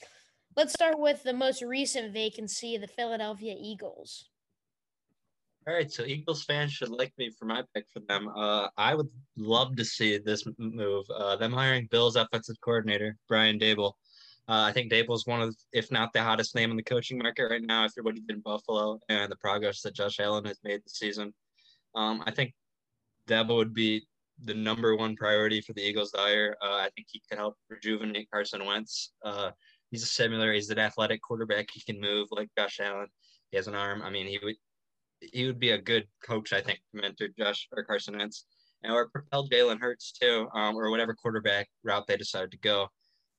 [0.57, 4.29] let's start with the most recent vacancy the philadelphia eagles.
[5.67, 8.29] All right so eagles fans should like me for my pick for them.
[8.35, 13.59] Uh, i would love to see this move uh, them hiring bill's offensive coordinator brian
[13.59, 13.93] Daboll
[14.49, 17.51] uh, I think Daboll's one of, if not the hottest name in the coaching market
[17.51, 20.59] right now after what he did in Buffalo and the progress that Josh Allen has
[20.65, 21.35] made this season.
[21.95, 22.55] Um, I think
[23.29, 24.07] Daboll would be
[24.45, 26.57] the number one priority for the Eagles to hire.
[26.63, 29.13] Uh, I think he could help rejuvenate Carson Wentz.
[29.25, 29.51] Uh,
[29.91, 30.53] he's a similar.
[30.53, 31.69] He's an athletic quarterback.
[31.73, 33.09] He can move like Josh Allen.
[33.51, 34.03] He has an arm.
[34.03, 34.57] I mean, he would
[35.21, 36.53] he would be a good coach.
[36.53, 38.47] I think to mentor Josh or Carson Wentz,
[38.83, 42.89] and or propel Jalen Hurts too, um, or whatever quarterback route they decide to go.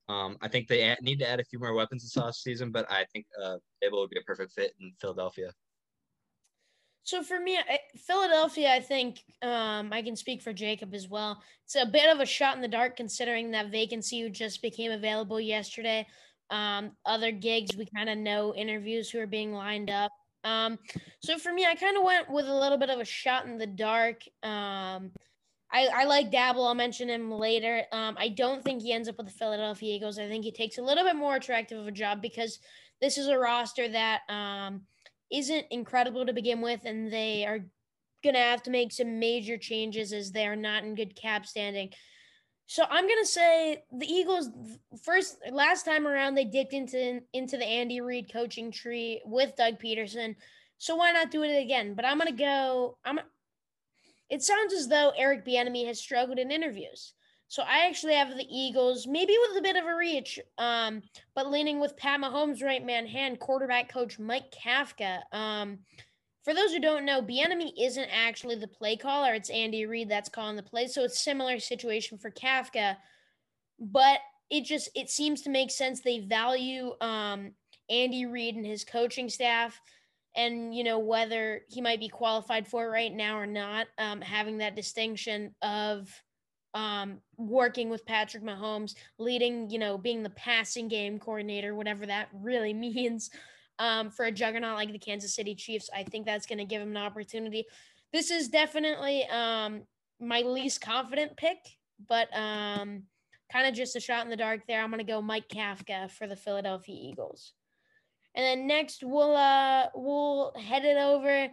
[0.10, 2.91] Um, I think they need to add a few more weapons this off season, but
[2.91, 5.52] I think uh, Daboll would be a perfect fit in Philadelphia.
[7.04, 7.58] So for me,
[7.98, 11.42] Philadelphia, I think um, I can speak for Jacob as well.
[11.66, 15.40] It's a bit of a shot in the dark considering that vacancy just became available
[15.40, 16.06] yesterday.
[16.50, 20.12] Um, other gigs, we kind of know interviews who are being lined up.
[20.44, 20.80] Um,
[21.22, 23.58] so for me, I kind of went with a little bit of a shot in
[23.58, 24.24] the dark.
[24.44, 25.12] Um,
[25.72, 26.68] I, I like Daboll.
[26.68, 27.84] I'll mention him later.
[27.92, 30.18] Um, I don't think he ends up with the Philadelphia Eagles.
[30.18, 32.60] I think he takes a little bit more attractive of a job because
[33.02, 34.82] this is a roster that um,
[35.32, 37.60] isn't incredible to begin with, and they are
[38.24, 41.46] going to have to make some major changes as they are not in good cap
[41.46, 41.92] standing.
[42.70, 44.52] So I'm gonna say the Eagles
[45.02, 49.80] first last time around they dipped into into the Andy Reid coaching tree with Doug
[49.80, 50.36] Pederson.
[50.78, 51.96] So why not do it again?
[51.96, 53.00] But I'm gonna go.
[53.04, 53.20] I'm
[54.30, 57.15] it sounds as though Eric Bieniemy has struggled in interviews.
[57.50, 61.02] So I actually have the Eagles, maybe with a bit of a reach, um,
[61.34, 65.22] but leaning with Pat Mahomes' right man hand, quarterback coach Mike Kafka.
[65.32, 65.80] Um,
[66.44, 70.30] for those who don't know, Bieniemy isn't actually the play caller; it's Andy Reid that's
[70.30, 70.86] calling the play.
[70.86, 72.98] So it's similar situation for Kafka,
[73.80, 74.20] but
[74.52, 76.02] it just it seems to make sense.
[76.02, 77.54] They value um,
[77.90, 79.82] Andy Reid and his coaching staff
[80.36, 84.22] and you know whether he might be qualified for it right now or not um,
[84.22, 86.08] having that distinction of
[86.74, 92.30] um, working with patrick mahomes leading you know being the passing game coordinator whatever that
[92.42, 93.30] really means
[93.80, 96.82] um, for a juggernaut like the kansas city chiefs i think that's going to give
[96.82, 97.66] him an opportunity.
[98.12, 99.84] This is definitely um,
[100.20, 101.58] my least confident pick
[102.08, 103.04] but um,
[103.52, 104.82] kind of just a shot in the dark there.
[104.82, 107.54] I'm going to go mike kafka for the philadelphia eagles.
[108.36, 111.48] And then next we'll uh we'll head it over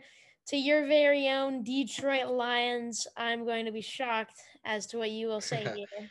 [0.48, 3.06] to your very own Detroit Lions.
[3.16, 6.10] I'm going to be shocked as to what you will say here.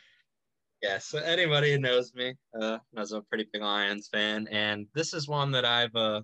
[0.82, 4.86] yeah, so anybody who knows me uh, knows I'm a pretty big Lions fan, and
[4.94, 6.22] this is one that I've uh,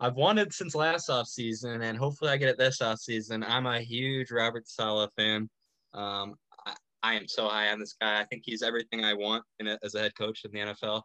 [0.00, 3.42] I've wanted since last off season, and hopefully I get it this off season.
[3.42, 5.48] I'm a huge Robert Saleh fan.
[5.94, 6.34] Um,
[6.66, 8.20] I, I am so high on this guy.
[8.20, 11.02] I think he's everything I want in a, as a head coach in the NFL.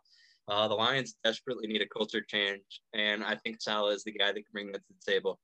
[0.47, 4.27] Uh, the Lions desperately need a culture change, and I think Saleh is the guy
[4.27, 5.39] that can bring that to the table.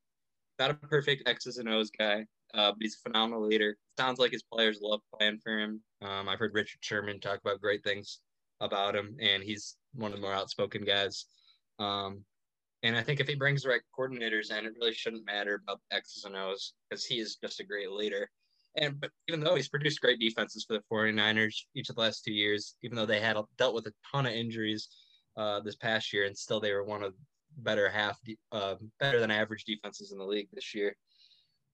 [0.60, 3.78] Not a perfect X's and O's guy, uh, but he's a phenomenal leader.
[3.98, 5.82] Sounds like his players love playing for him.
[6.02, 8.20] Um, I've heard Richard Sherman talk about great things
[8.60, 11.26] about him, and he's one of the more outspoken guys.
[11.80, 12.24] Um,
[12.84, 15.82] and I think if he brings the right coordinators in, it really shouldn't matter about
[15.92, 18.30] X's and O's because he is just a great leader.
[18.76, 22.24] And but even though he's produced great defenses for the 49ers each of the last
[22.24, 24.90] two years, even though they had dealt with a ton of injuries
[25.36, 27.14] uh, this past year, and still they were one of
[27.58, 28.20] better half
[28.52, 30.96] uh, better than average defenses in the league this year.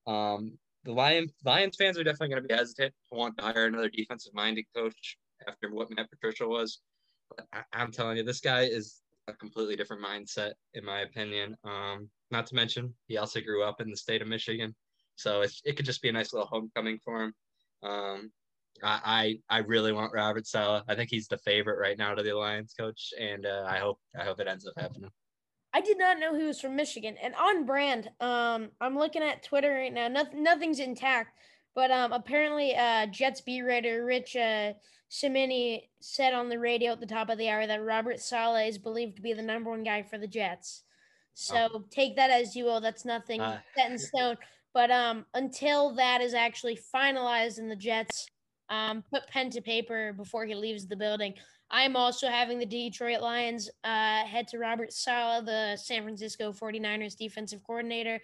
[0.08, 3.66] Um, the Lions Lions fans are definitely going to be hesitant to want to hire
[3.66, 6.82] another defensive minded coach after what Matt Patricia was.
[7.30, 11.56] But I, am telling you, this guy is a completely different mindset, in my opinion.
[11.64, 14.76] Um, not to mention, he also grew up in the state of Michigan.
[15.16, 17.34] So it, could just be a nice little homecoming for him.
[17.84, 18.32] Um,
[18.84, 20.84] I, I, really want Robert Saleh.
[20.88, 24.00] I think he's the favorite right now to the Alliance coach, and uh, I hope
[24.20, 25.12] I hope it ends up happening.
[25.74, 28.10] I did not know he was from Michigan, and on brand.
[28.20, 30.08] Um, I'm looking at Twitter right now.
[30.08, 31.38] Nothing, nothing's intact,
[31.76, 34.74] but um, apparently, uh, Jets beat writer Rich uh,
[35.10, 38.78] Cimini said on the radio at the top of the hour that Robert Saleh is
[38.78, 40.84] believed to be the number one guy for the Jets.
[41.36, 41.84] So oh.
[41.90, 42.82] take that as you will.
[42.82, 44.38] That's nothing uh, set in stone.
[44.74, 48.28] But um, until that is actually finalized and the Jets
[48.70, 51.36] um, put pen to paper before he leaves the building,
[51.74, 57.18] I'm also having the Detroit Lions uh, head to Robert Saleh, the San Francisco 49ers
[57.18, 58.22] defensive coordinator.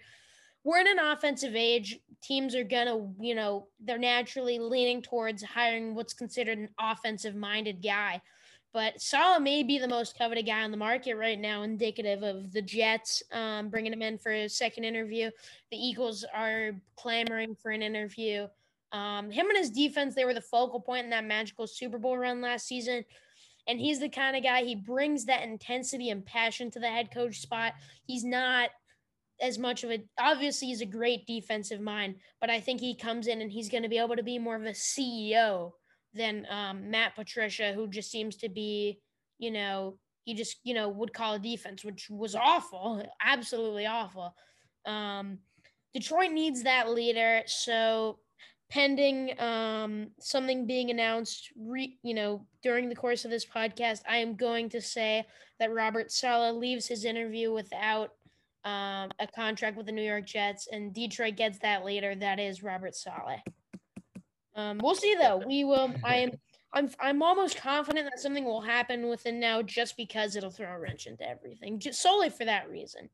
[0.62, 1.98] We're in an offensive age.
[2.22, 7.34] Teams are going to, you know, they're naturally leaning towards hiring what's considered an offensive
[7.34, 8.22] minded guy.
[8.72, 12.52] But Saleh may be the most coveted guy on the market right now, indicative of
[12.52, 15.28] the Jets um, bringing him in for a second interview.
[15.72, 18.46] The Eagles are clamoring for an interview.
[18.92, 22.16] Um, him and his defense, they were the focal point in that magical Super Bowl
[22.16, 23.04] run last season.
[23.68, 27.12] And he's the kind of guy, he brings that intensity and passion to the head
[27.12, 27.74] coach spot.
[28.06, 28.70] He's not
[29.40, 33.26] as much of a, obviously, he's a great defensive mind, but I think he comes
[33.26, 35.72] in and he's going to be able to be more of a CEO
[36.14, 39.00] than um, Matt Patricia, who just seems to be,
[39.38, 44.34] you know, he just, you know, would call a defense, which was awful, absolutely awful.
[44.86, 45.38] Um,
[45.94, 47.42] Detroit needs that leader.
[47.46, 48.18] So,
[48.70, 54.18] pending um, something being announced, re, you know, during the course of this podcast, I
[54.18, 55.26] am going to say
[55.58, 58.12] that Robert Saleh leaves his interview without
[58.64, 62.14] um, a contract with the New York Jets, and Detroit gets that later.
[62.14, 63.40] That is Robert Saleh.
[64.54, 65.42] Um, we'll see though.
[65.46, 65.92] We will.
[66.04, 66.30] I am.
[66.72, 66.90] I'm.
[67.00, 71.06] I'm almost confident that something will happen within now, just because it'll throw a wrench
[71.06, 73.08] into everything, just solely for that reason.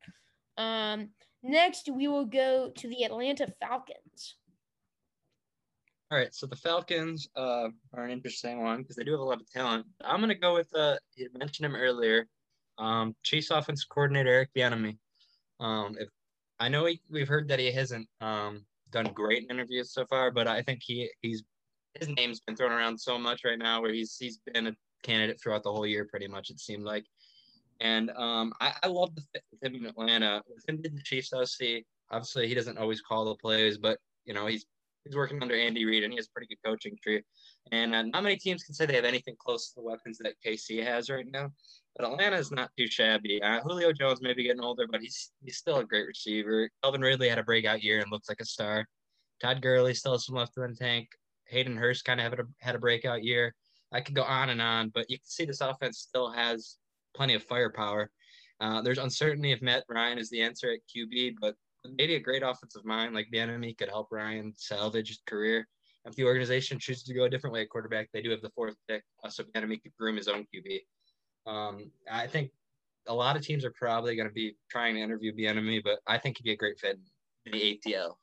[0.58, 1.10] Um,
[1.42, 4.34] next, we will go to the Atlanta Falcons.
[6.08, 9.24] All right, so the Falcons uh, are an interesting one because they do have a
[9.24, 9.86] lot of talent.
[10.04, 12.28] I'm gonna go with uh, you mentioned him earlier,
[12.78, 14.98] um, Chiefs offense coordinator Eric Bieniemy.
[15.58, 16.08] Um, if
[16.60, 20.30] I know he, we've heard that he hasn't um, done great in interviews so far,
[20.30, 21.42] but I think he he's
[21.98, 25.40] his name's been thrown around so much right now where he's he's been a candidate
[25.42, 27.04] throughout the whole year pretty much it seemed like.
[27.80, 30.40] And um, I, I love the fit with him in Atlanta.
[30.48, 34.46] With him in the Chiefs, obviously he doesn't always call the plays, but you know
[34.46, 34.66] he's
[35.06, 37.22] he's working under Andy Reid and he has a pretty good coaching tree.
[37.72, 40.34] And uh, not many teams can say they have anything close to the weapons that
[40.44, 41.50] KC has right now.
[41.96, 43.40] But Atlanta is not too shabby.
[43.42, 46.68] Uh, Julio Jones may be getting older, but he's he's still a great receiver.
[46.82, 48.86] Calvin Ridley had a breakout year and looks like a star.
[49.40, 51.08] Todd Gurley still has some left in the tank.
[51.48, 53.54] Hayden Hurst kind of had a, had a breakout year.
[53.92, 56.76] I could go on and on, but you can see this offense still has
[57.14, 58.10] plenty of firepower.
[58.60, 61.54] Uh, there's uncertainty if Matt Ryan is the answer at QB, but
[61.96, 65.66] maybe a great offensive mind like Bieniemy could help Ryan salvage his career.
[66.04, 68.50] If the organization chooses to go a different way at quarterback, they do have the
[68.50, 70.80] fourth pick, uh, so Bieniemy could groom his own QB.
[71.50, 72.50] Um, I think
[73.08, 76.18] a lot of teams are probably going to be trying to interview Bieniemy, but I
[76.18, 76.98] think he'd be a great fit
[77.46, 78.14] in the ATL.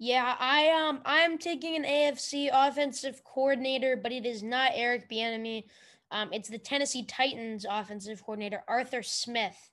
[0.00, 5.64] Yeah, I um I'm taking an AFC offensive coordinator, but it is not Eric Bieniemy.
[6.12, 9.70] Um, it's the Tennessee Titans offensive coordinator Arthur Smith.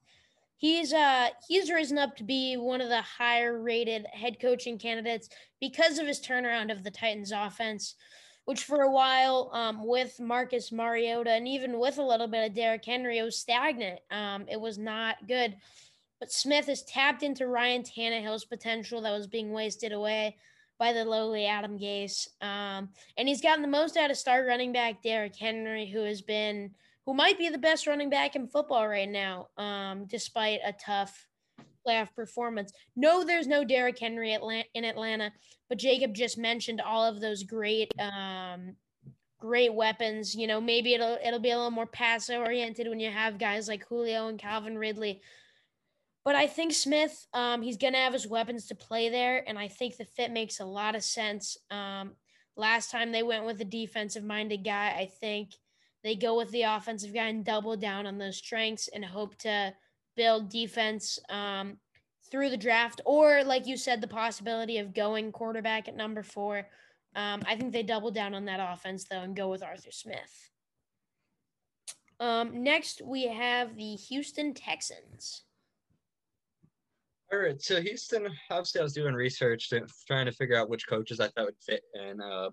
[0.57, 5.29] He's uh he's risen up to be one of the higher rated head coaching candidates
[5.59, 7.95] because of his turnaround of the Titans offense,
[8.45, 12.55] which for a while um, with Marcus Mariota and even with a little bit of
[12.55, 13.99] Derrick Henry, it was stagnant.
[14.11, 15.55] Um, it was not good.
[16.19, 20.37] But Smith has tapped into Ryan Tannehill's potential that was being wasted away
[20.77, 22.27] by the lowly Adam Gase.
[22.41, 26.21] Um, and he's gotten the most out of star running back Derrick Henry, who has
[26.21, 26.71] been
[27.05, 31.27] who might be the best running back in football right now, um, despite a tough
[31.87, 32.71] playoff performance.
[32.95, 34.33] No, there's no Derrick Henry
[34.73, 35.31] in Atlanta,
[35.69, 38.75] but Jacob just mentioned all of those great, um,
[39.39, 40.35] great weapons.
[40.35, 43.67] You know, maybe it'll it'll be a little more pass oriented when you have guys
[43.67, 45.21] like Julio and Calvin Ridley
[46.25, 49.47] but I think Smith, um, he's to have his weapons to play there.
[49.47, 51.55] And I think the fit makes a lot of sense.
[51.69, 52.13] Um,
[52.57, 55.51] last time they went with a defensive minded guy, I think
[56.05, 59.73] they go with the offensive guy and double down on those strengths and hope to
[60.15, 61.77] build defense um,
[62.29, 63.01] through the draft.
[63.05, 66.67] Or, like you said, the possibility of going quarterback at number four.
[67.15, 70.51] Um, I think they double down on that offense, though, and go with Arthur Smith.
[72.19, 75.41] Um, next, we have the Houston Texans.
[77.33, 78.27] All right, so Houston.
[78.51, 79.73] Obviously, I was doing research,
[80.05, 82.49] trying to figure out which coaches I thought would fit in uh,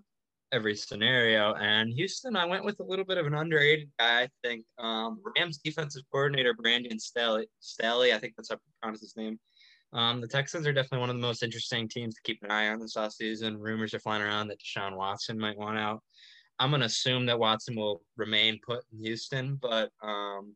[0.53, 1.53] every scenario.
[1.55, 4.23] And Houston, I went with a little bit of an underrated guy.
[4.23, 7.47] I think um, Rams defensive coordinator Brandon Staley.
[8.13, 9.39] I think that's how to pronounce his name.
[9.91, 12.69] Um, the Texans are definitely one of the most interesting teams to keep an eye
[12.69, 13.57] on this offseason.
[13.59, 16.01] Rumors are flying around that Deshaun Watson might want out.
[16.59, 20.55] I'm going to assume that Watson will remain put in Houston, but um,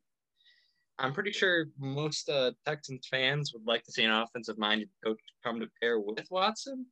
[0.99, 5.19] I'm pretty sure most uh, Texans fans would like to see an offensive minded coach
[5.43, 6.85] come to pair with Watson.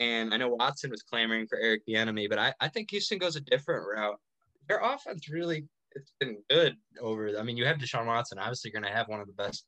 [0.00, 3.36] And I know Watson was clamoring for Eric Bieniemy, but I, I think Houston goes
[3.36, 4.18] a different route.
[4.68, 7.38] Their offense really it's been good over.
[7.38, 9.64] I mean, you have Deshaun Watson, obviously you're going to have one of the best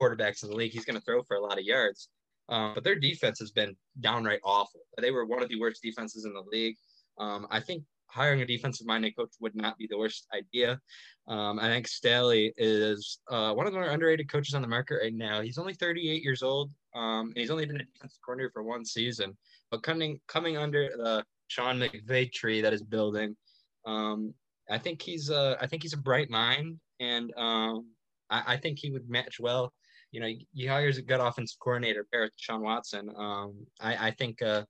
[0.00, 0.72] quarterbacks in the league.
[0.72, 2.08] He's going to throw for a lot of yards.
[2.48, 4.80] Um, but their defense has been downright awful.
[5.00, 6.76] They were one of the worst defenses in the league.
[7.18, 10.80] Um, I think hiring a defensive minded coach would not be the worst idea.
[11.26, 14.98] Um, I think Staley is uh, one of the more underrated coaches on the market
[15.02, 15.42] right now.
[15.42, 18.84] He's only 38 years old, um, and he's only been a defensive coordinator for one
[18.84, 19.36] season.
[19.70, 23.36] But coming coming under the Sean McVay tree that is building,
[23.86, 24.34] um,
[24.70, 27.86] I think he's a, I think he's a bright mind, and um,
[28.30, 29.72] I, I, think he would match well.
[30.12, 33.10] You know, he hires a good offensive coordinator, pair with Sean Watson.
[33.16, 34.42] Um, I, I think.
[34.42, 34.64] Uh,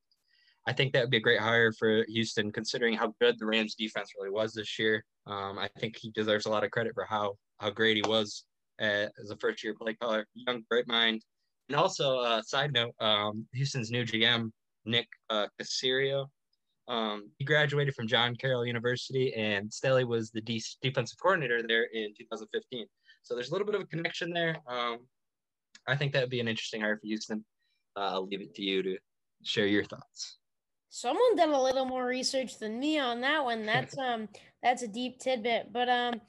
[0.66, 3.74] I think that would be a great hire for Houston, considering how good the Rams
[3.74, 5.02] defense really was this year.
[5.26, 8.44] Um, I think he deserves a lot of credit for how how great he was
[8.78, 11.22] as a first year play caller, young, bright mind.
[11.68, 14.50] And also, uh, side note, um, Houston's new GM,
[14.88, 16.26] Nick uh, Caserio,
[16.88, 21.84] um, he graduated from John Carroll University, and Staley was the de- defensive coordinator there
[21.92, 22.86] in 2015.
[23.22, 24.56] So there's a little bit of a connection there.
[24.66, 25.00] Um,
[25.86, 27.44] I think that would be an interesting hire for Houston.
[27.94, 28.96] Uh, I'll leave it to you to
[29.44, 30.38] share your thoughts.
[30.88, 33.66] Someone did a little more research than me on that one.
[33.66, 34.28] That's um
[34.62, 35.72] that's a deep tidbit.
[35.72, 36.20] But um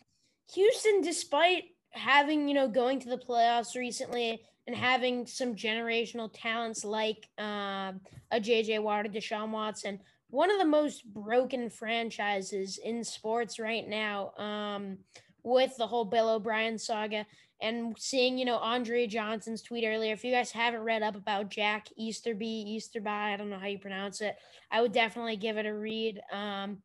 [0.54, 6.86] Houston, despite having, you know, going to the playoffs recently and having some generational talents
[6.86, 8.00] like um
[8.30, 10.00] a JJ Watt or Deshaun Watson,
[10.30, 15.00] one of the most broken franchises in sports right now, um,
[15.42, 17.26] with the whole Bill O'Brien saga
[17.62, 20.14] and seeing, you know, Andre Johnson's tweet earlier.
[20.14, 23.80] If you guys haven't read up about Jack Easterby, Easterby, I don't know how you
[23.80, 24.36] pronounce it,
[24.70, 26.22] I would definitely give it a read.
[26.32, 26.84] Um,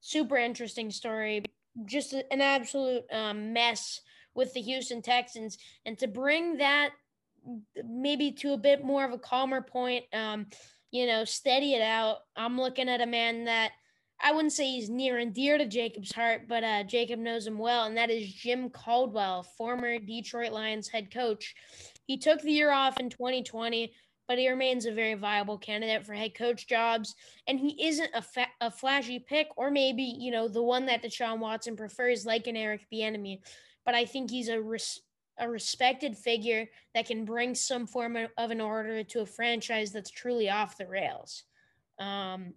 [0.00, 1.44] super interesting story.
[1.84, 4.00] Just an absolute um, mess
[4.34, 5.58] with the Houston Texans.
[5.84, 6.92] And to bring that
[7.84, 10.46] maybe to a bit more of a calmer point, um,
[10.90, 12.18] you know, steady it out.
[12.36, 13.72] I'm looking at a man that
[14.20, 17.58] I wouldn't say he's near and dear to Jacob's heart, but uh, Jacob knows him
[17.58, 21.54] well, and that is Jim Caldwell, former Detroit Lions head coach.
[22.06, 23.92] He took the year off in 2020,
[24.26, 27.14] but he remains a very viable candidate for head coach jobs.
[27.46, 31.02] And he isn't a, fa- a flashy pick, or maybe, you know, the one that
[31.02, 33.40] Deshaun Watson prefers, like an Eric Bieniemy.
[33.84, 35.00] But I think he's a res-
[35.38, 40.10] a respected figure that can bring some form of an order to a franchise that's
[40.10, 41.44] truly off the rails.
[41.98, 42.54] Um,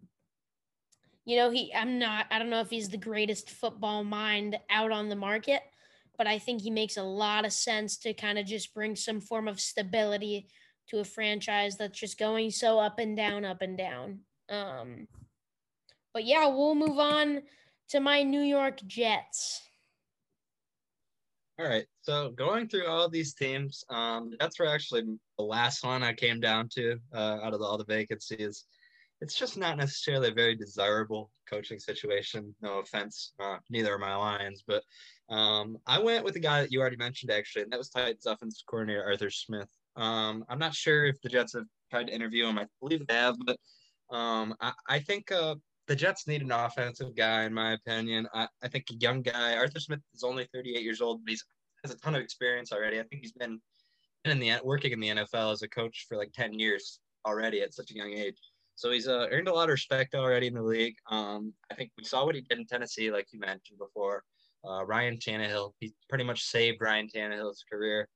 [1.26, 4.92] you know, he I'm not I don't know if he's the greatest football mind out
[4.92, 5.62] on the market,
[6.18, 9.22] but I think he makes a lot of sense to kind of just bring some
[9.22, 10.48] form of stability
[10.90, 14.20] to a franchise that's just going so up and down, up and down.
[14.50, 15.08] Um,
[16.14, 17.44] but yeah, we'll move on
[17.90, 19.69] to my New York Jets.
[21.60, 21.86] All right.
[22.04, 25.04] So going through all these teams, um, that's where actually
[25.38, 28.64] the last one I came down to uh, out of all the vacancies.
[29.20, 32.56] It's just not necessarily a very desirable coaching situation.
[32.62, 34.84] No offense, uh, neither are my Lions, but
[35.30, 38.26] um, I went with the guy that you already mentioned actually, and that was Titans
[38.26, 39.68] offensive coordinator Arthur Smith.
[39.98, 42.58] Um, I'm not sure if the Jets have tried to interview him.
[42.58, 43.58] I believe they have, but
[44.16, 45.56] um, I, I, think uh,
[45.90, 48.28] the Jets need an offensive guy, in my opinion.
[48.32, 49.58] I, I think a young guy.
[49.58, 51.44] Arthur Smith is only 38 years old, but he's
[51.84, 53.00] has a ton of experience already.
[53.00, 53.60] I think he's been
[54.26, 57.74] in the working in the NFL as a coach for like 10 years already at
[57.74, 58.38] such a young age.
[58.76, 60.96] So he's uh, earned a lot of respect already in the league.
[61.10, 64.24] Um, I think we saw what he did in Tennessee, like you mentioned before.
[64.68, 68.10] Uh, Ryan Tannehill, he pretty much saved Ryan Tannehill's career,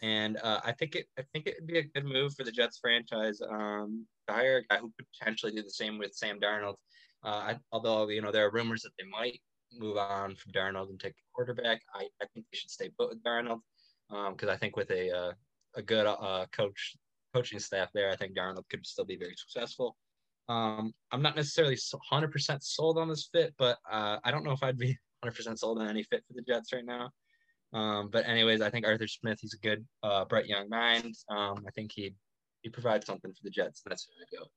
[0.00, 2.50] and uh, I think it I think it would be a good move for the
[2.50, 6.40] Jets franchise um, to hire a guy who could potentially do the same with Sam
[6.40, 6.76] Darnold.
[7.24, 9.40] Uh, I, although you know there are rumors that they might
[9.78, 13.10] move on from Darnold and take a quarterback, I, I think they should stay put
[13.10, 13.60] with Darnold
[14.08, 15.32] because um, I think with a uh,
[15.76, 16.96] a good uh, coach
[17.34, 19.96] coaching staff there, I think Darnold could still be very successful.
[20.48, 24.62] Um, I'm not necessarily 100% sold on this fit, but uh, I don't know if
[24.62, 27.10] I'd be 100% sold on any fit for the Jets right now.
[27.72, 31.14] Um, but anyways, I think Arthur Smith, he's a good, uh, bright young mind.
[31.30, 32.14] Um, I think he
[32.62, 33.82] he provides something for the Jets.
[33.84, 34.50] and That's where I go.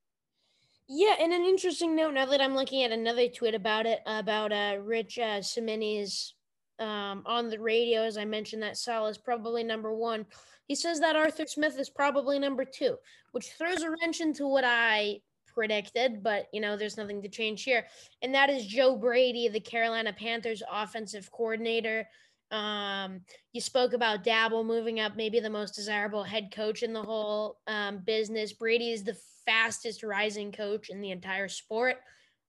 [0.88, 4.52] Yeah, and an interesting note now that I'm looking at another tweet about it about
[4.52, 6.36] uh, Rich uh, Cimini's
[6.78, 10.28] um, on the radio, as I mentioned, that Saleh is probably number one.
[10.68, 12.98] He says that Arthur Smith is probably number two,
[13.32, 17.64] which throws a wrench into what I predicted, but you know, there's nothing to change
[17.64, 17.86] here.
[18.22, 22.08] And that is Joe Brady, the Carolina Panthers offensive coordinator.
[22.52, 23.22] Um,
[23.54, 27.58] you spoke about Daboll moving up, maybe the most desirable head coach in the whole
[27.66, 28.54] um, business.
[28.54, 31.98] Brady is the fastest rising coach in the entire sport.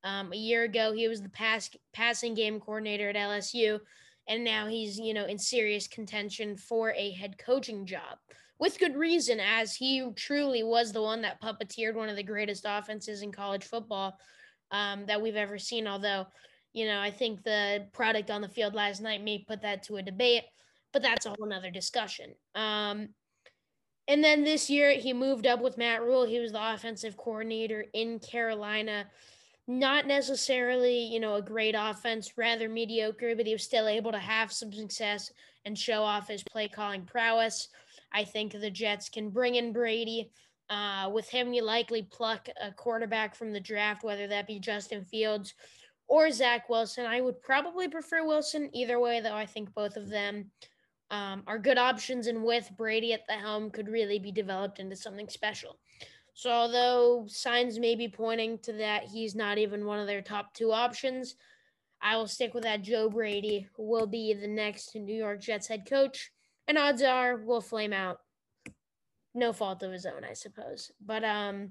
[0.04, 3.80] Um, a year ago, he was the pass passing game coordinator at LSU,
[4.28, 8.18] and now he's you know in serious contention for a head coaching job
[8.58, 12.64] with good reason, as he truly was the one that puppeteered one of the greatest
[12.66, 14.18] offenses in college football
[14.70, 15.86] um, that we've ever seen.
[15.86, 16.26] Although
[16.76, 19.96] you know, I think the product on the field last night may put that to
[19.96, 20.42] a debate,
[20.92, 22.34] but that's a whole nother discussion.
[22.54, 23.08] Um,
[24.08, 26.24] and then this year, he moved up with Matt Rhule.
[26.24, 29.06] He was the offensive coordinator in Carolina.
[29.68, 34.18] Not necessarily, you know, a great offense, rather mediocre, but he was still able to
[34.18, 35.32] have some success
[35.64, 37.68] and show off his play calling prowess.
[38.12, 40.30] I think the Jets can bring in Brady.
[40.70, 45.04] Uh, with him, you likely pluck a quarterback from the draft, whether that be Justin
[45.04, 45.54] Fields
[46.08, 47.06] or Zach Wilson.
[47.06, 49.34] I would probably prefer Wilson either way, though.
[49.34, 50.50] I think both of them
[51.10, 54.96] um, are good options, and with Brady at the helm, could really be developed into
[54.96, 55.78] something special.
[56.34, 60.52] So, although signs may be pointing to that he's not even one of their top
[60.52, 61.36] two options,
[62.02, 62.82] I will stick with that.
[62.82, 66.30] Joe Brady will be the next New York Jets head coach,
[66.68, 68.20] and odds are will flame out.
[69.34, 70.90] No fault of his own, I suppose.
[71.04, 71.70] But um,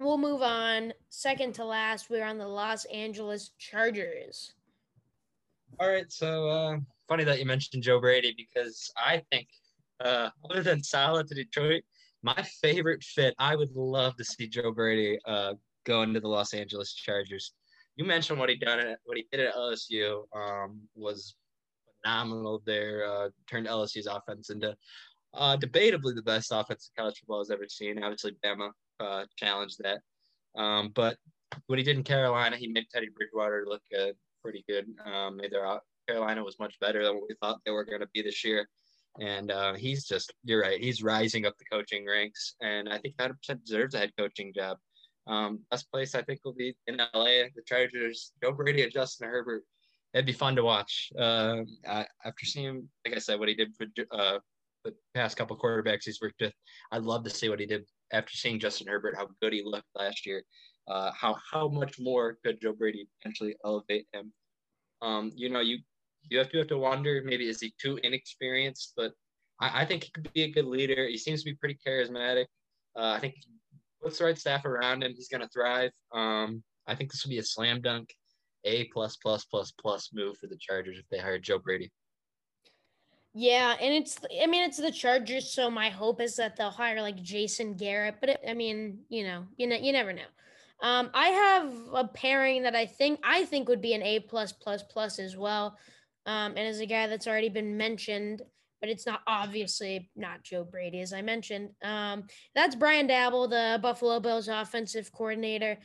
[0.00, 0.92] We'll move on.
[1.08, 4.54] Second to last, we're on the Los Angeles Chargers.
[5.78, 6.10] All right.
[6.10, 6.76] So uh,
[7.08, 9.48] funny that you mentioned Joe Brady because I think,
[10.04, 11.82] uh, other than Saleh to Detroit,
[12.22, 16.54] my favorite fit, I would love to see Joe Brady uh, go into the Los
[16.54, 17.52] Angeles Chargers.
[17.96, 21.36] You mentioned what he done at, what he did at LSU um, was
[22.02, 23.04] phenomenal there.
[23.06, 24.74] Uh, turned LSU's offense into
[25.34, 28.02] uh, debatably the best offense college football has ever seen.
[28.02, 30.00] Obviously, Bama uh, challenge that.
[30.56, 31.16] Um, but
[31.66, 34.86] what he did in Carolina, he made Teddy Bridgewater look uh, pretty good.
[35.04, 35.66] Um, made their
[36.06, 38.68] Carolina was much better than what we thought they were going to be this year.
[39.20, 42.54] And uh, he's just, you're right, he's rising up the coaching ranks.
[42.60, 44.78] And I think 100% deserves a head coaching job.
[45.26, 47.46] Um, best place I think will be in LA.
[47.54, 49.62] The Chargers, Joe Brady and Justin Herbert.
[50.12, 51.10] It'd be fun to watch.
[51.18, 54.38] Uh, after seeing, like I said, what he did for uh,
[54.84, 56.52] the past couple quarterbacks he's worked with,
[56.92, 59.88] I'd love to see what he did after seeing Justin Herbert, how good he looked
[59.94, 60.44] last year,
[60.88, 64.32] uh, how how much more could Joe Brady potentially elevate him?
[65.02, 65.78] Um, you know, you
[66.30, 69.12] you have to have to wonder maybe is he too inexperienced, but
[69.60, 71.06] I, I think he could be a good leader.
[71.06, 72.46] He seems to be pretty charismatic.
[72.96, 73.34] Uh, I think
[74.02, 75.90] puts the right staff around him, he's going to thrive.
[76.12, 78.14] Um, I think this would be a slam dunk,
[78.64, 81.90] A plus plus plus plus move for the Chargers if they hire Joe Brady.
[83.36, 87.00] Yeah, and it's I mean it's the Chargers, so my hope is that they'll hire
[87.00, 88.16] like Jason Garrett.
[88.20, 90.22] But it, I mean, you know, you know, you never know.
[90.80, 94.52] Um, I have a pairing that I think I think would be an A plus
[94.52, 95.76] plus plus as well.
[96.26, 98.42] Um, and as a guy that's already been mentioned,
[98.80, 101.70] but it's not obviously not Joe Brady, as I mentioned.
[101.82, 105.78] Um, that's Brian Daboll, the Buffalo Bills offensive coordinator.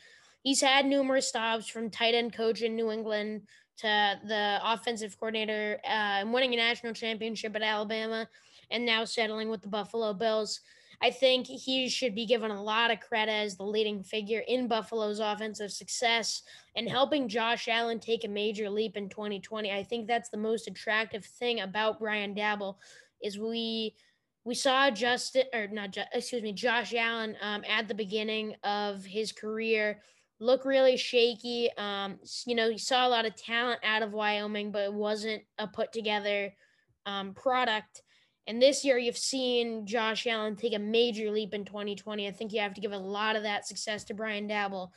[0.44, 3.44] He's had numerous stops from tight end coach in New England
[3.78, 8.28] to the offensive coordinator uh, and winning a national championship at Alabama
[8.70, 10.60] and now settling with the Buffalo Bills.
[11.02, 14.68] I think he should be given a lot of credit as the leading figure in
[14.68, 16.44] Buffalo's offensive success
[16.76, 19.72] and helping Josh Allen take a major leap in 2020.
[19.72, 22.76] I think that's the most attractive thing about Brian Daboll
[23.22, 23.96] is we
[24.46, 29.32] we saw Justin or not excuse me Josh Allen um, at the beginning of his
[29.32, 30.02] career
[30.40, 31.70] look really shaky.
[31.78, 35.44] Um, you know, you saw a lot of talent out of Wyoming, but it wasn't
[35.58, 36.54] a put together
[37.06, 38.02] um, product.
[38.50, 42.28] And this year, you've seen Josh Allen take a major leap in 2020.
[42.28, 44.90] I think you have to give a lot of that success to Brian Daboll.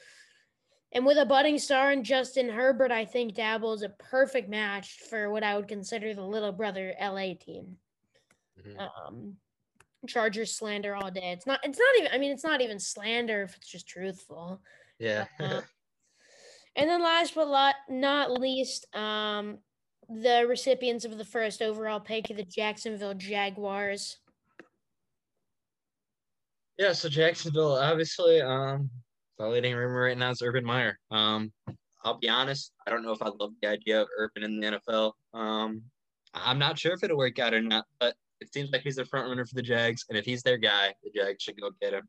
[0.93, 5.01] And with a budding star in Justin Herbert, I think Daboll is a perfect match
[5.11, 7.77] for what I would consider the little brother LA team.
[8.59, 8.81] Mm-hmm.
[8.81, 9.37] Um,
[10.09, 11.33] Chargers slander all day.
[11.33, 11.61] It's not.
[11.63, 12.11] It's not even.
[12.11, 14.63] I mean, it's not even slander if it's just truthful.
[14.99, 15.27] Yeah.
[15.39, 15.61] uh,
[16.77, 19.59] and then last but not least, um,
[20.09, 24.19] the recipients of the first overall pick of the Jacksonville Jaguars.
[26.79, 28.91] Yeah, so Jacksonville, obviously, um,
[29.39, 30.99] the leading rumor right now is Urban Meyer.
[31.11, 31.53] Um,
[32.05, 34.81] I'll be honest, I don't know if I love the idea of Urban in the
[34.89, 35.13] NFL.
[35.35, 35.83] Um,
[36.35, 39.05] I'm not sure if it'll work out or not, but it seems like he's the
[39.05, 41.95] front runner for the Jags, and if he's their guy, the Jags should go get
[41.95, 42.09] him.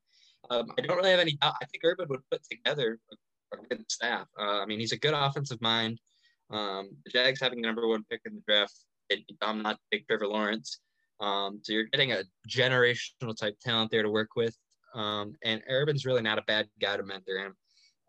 [0.50, 1.54] Um, I don't really have any doubt.
[1.62, 4.28] I think Urban would put together a, a good staff.
[4.39, 6.00] Uh, I mean, he's a good offensive mind.
[6.54, 8.76] Um, the Jags having the number one pick in the draft,
[9.10, 10.80] it, I'm not big Trevor Lawrence.
[11.20, 14.56] Um, so you're getting a generational type talent there to work with.
[14.93, 17.56] Um, and Urban's really not a bad guy to mentor him.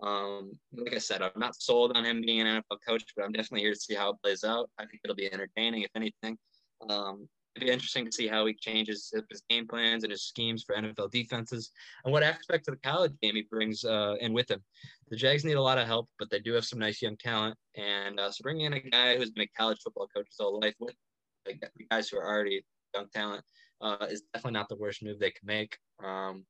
[0.03, 3.33] Um, like I said, I'm not sold on him being an NFL coach, but I'm
[3.33, 4.69] definitely here to see how it plays out.
[4.79, 6.37] I think it'll be entertaining, if anything.
[6.91, 10.65] Um, it'd be interesting to see how he changes his game plans and his schemes
[10.65, 11.71] for NFL defenses
[12.05, 14.63] and what aspect of the college game he brings uh, in with him.
[15.11, 17.57] The Jags need a lot of help, but they do have some nice young talent.
[17.77, 20.61] And uh, so bringing in a guy who's been a college football coach his whole
[20.61, 20.95] life with
[21.47, 23.45] like, guys who are already young talent
[23.81, 25.77] uh, is definitely not the worst move they can make.
[26.03, 26.45] Um,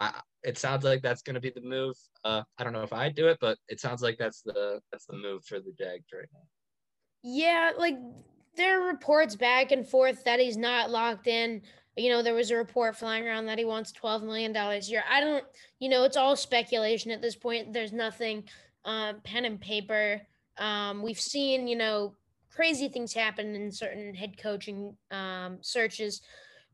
[0.00, 1.94] I, it sounds like that's going to be the move.
[2.24, 5.06] Uh, I don't know if I do it, but it sounds like that's the that's
[5.06, 6.40] the move for the Jags right now.
[7.22, 7.96] Yeah, like
[8.56, 11.62] there are reports back and forth that he's not locked in.
[11.96, 15.02] You know, there was a report flying around that he wants $12 million a year.
[15.10, 15.44] I don't,
[15.78, 17.72] you know, it's all speculation at this point.
[17.72, 18.44] There's nothing
[18.84, 20.20] um, pen and paper.
[20.58, 22.14] Um, we've seen, you know,
[22.50, 26.22] crazy things happen in certain head coaching um, searches.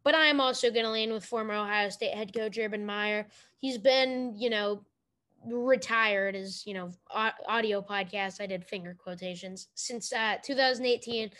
[0.04, 3.26] But I'm also going to lean with former Ohio State head coach Urban Meyer.
[3.58, 4.84] He's been, you know,
[5.46, 6.90] retired as, you know,
[7.48, 8.40] audio podcast.
[8.40, 11.30] I did finger quotations since uh, 2018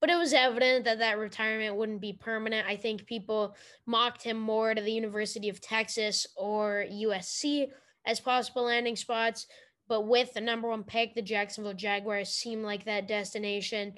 [0.00, 2.66] but it was evident that that retirement wouldn't be permanent.
[2.66, 7.68] I think people mocked him more to the University of Texas or USC
[8.04, 9.46] as possible landing spots.
[9.88, 13.94] But with the number one pick, the Jacksonville Jaguars seem like that destination.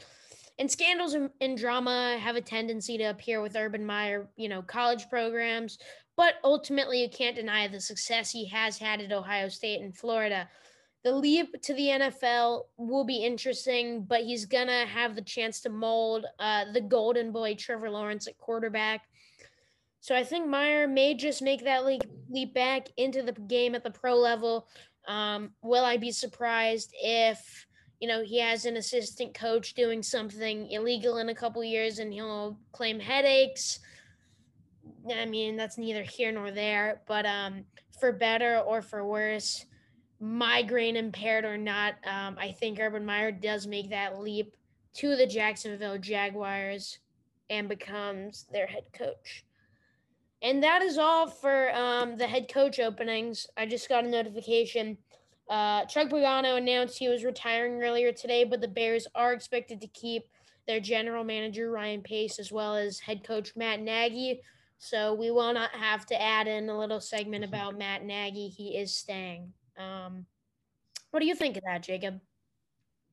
[0.58, 5.08] And scandals and, drama have a tendency to appear with Urban Meyer, you know, college
[5.08, 5.78] programs.
[6.16, 10.48] But ultimately, you can't deny the success he has had at Ohio State and Florida
[11.04, 15.68] the leap to the NFL will be interesting, but he's gonna have the chance to
[15.68, 19.02] mold uh, the golden boy Trevor Lawrence at quarterback.
[20.00, 23.84] So I think Meyer may just make that leap, leap back into the game at
[23.84, 24.68] the pro level.
[25.06, 27.66] Um, will I be surprised if
[28.00, 32.12] you know he has an assistant coach doing something illegal in a couple years and
[32.12, 33.78] he'll claim headaches?
[35.14, 37.02] I mean that's neither here nor there.
[37.06, 37.64] But um,
[38.00, 39.64] for better or for worse
[40.20, 44.56] migraine impaired or not, um, I think Urban Meyer does make that leap
[44.94, 46.98] to the Jacksonville Jaguars
[47.50, 49.44] and becomes their head coach.
[50.42, 53.46] And that is all for um, the head coach openings.
[53.56, 54.98] I just got a notification.
[55.48, 59.88] Uh, Chuck Pagano announced he was retiring earlier today, but the Bears are expected to
[59.88, 60.24] keep
[60.66, 64.40] their general manager Ryan Pace as well as head coach Matt Nagy,
[64.78, 68.48] So we will not have to add in a little segment about Matt Nagy.
[68.48, 69.54] He is staying.
[69.78, 70.26] Um,
[71.10, 72.20] what do you think of that, Jacob?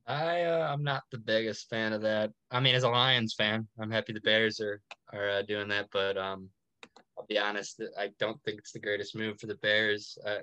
[0.06, 2.30] I uh, I'm not the biggest fan of that.
[2.50, 4.80] I mean, as a Lions fan, I'm happy the Bears are
[5.12, 6.48] are uh, doing that, but um,
[7.18, 10.16] I'll be honest, I don't think it's the greatest move for the Bears.
[10.24, 10.38] Uh,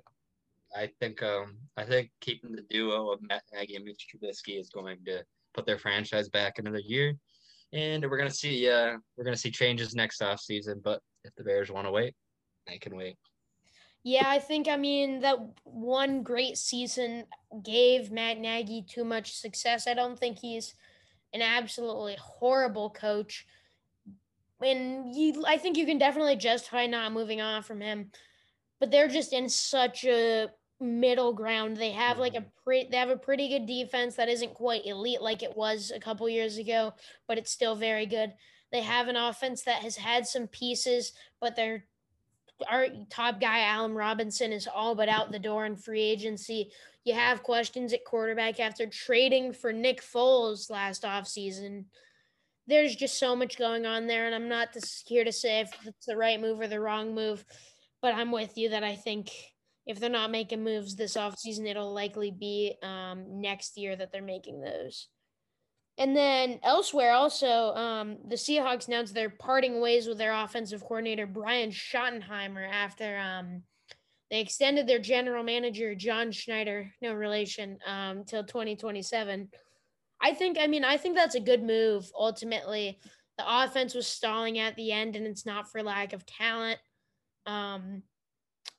[0.75, 4.69] I think um I think keeping the duo of Matt Nagy and Mitch Trubisky is
[4.69, 7.13] going to put their franchise back another year,
[7.73, 10.81] and we're gonna see uh we're gonna see changes next off season.
[10.83, 12.15] But if the Bears want to wait,
[12.67, 13.17] they can wait.
[14.03, 17.25] Yeah, I think I mean that one great season
[17.63, 19.87] gave Matt Nagy too much success.
[19.87, 20.75] I don't think he's
[21.33, 23.45] an absolutely horrible coach.
[24.61, 28.11] And you I think you can definitely justify not moving on from him.
[28.79, 30.49] But they're just in such a
[30.79, 31.77] middle ground.
[31.77, 32.49] They have like a Mm-hmm.
[32.63, 35.99] pretty they have a pretty good defense that isn't quite elite like it was a
[35.99, 36.93] couple years ago,
[37.27, 38.33] but it's still very good.
[38.71, 41.85] They have an offense that has had some pieces, but they're
[42.69, 46.71] our top guy, Allen Robinson, is all but out the door in free agency.
[47.05, 51.85] You have questions at quarterback after trading for Nick Foles last offseason.
[52.67, 56.05] There's just so much going on there, and I'm not here to say if it's
[56.05, 57.43] the right move or the wrong move,
[58.01, 59.31] but I'm with you that I think
[59.85, 64.21] if they're not making moves this offseason, it'll likely be um, next year that they're
[64.21, 65.07] making those.
[65.97, 71.27] And then elsewhere, also, um, the Seahawks announced they're parting ways with their offensive coordinator,
[71.27, 73.61] Brian Schottenheimer, after um,
[74.31, 79.49] they extended their general manager, John Schneider, no relation, um, till 2027.
[80.19, 82.09] I think, I mean, I think that's a good move.
[82.17, 82.97] Ultimately,
[83.37, 86.79] the offense was stalling at the end, and it's not for lack of talent.
[87.45, 88.01] Um,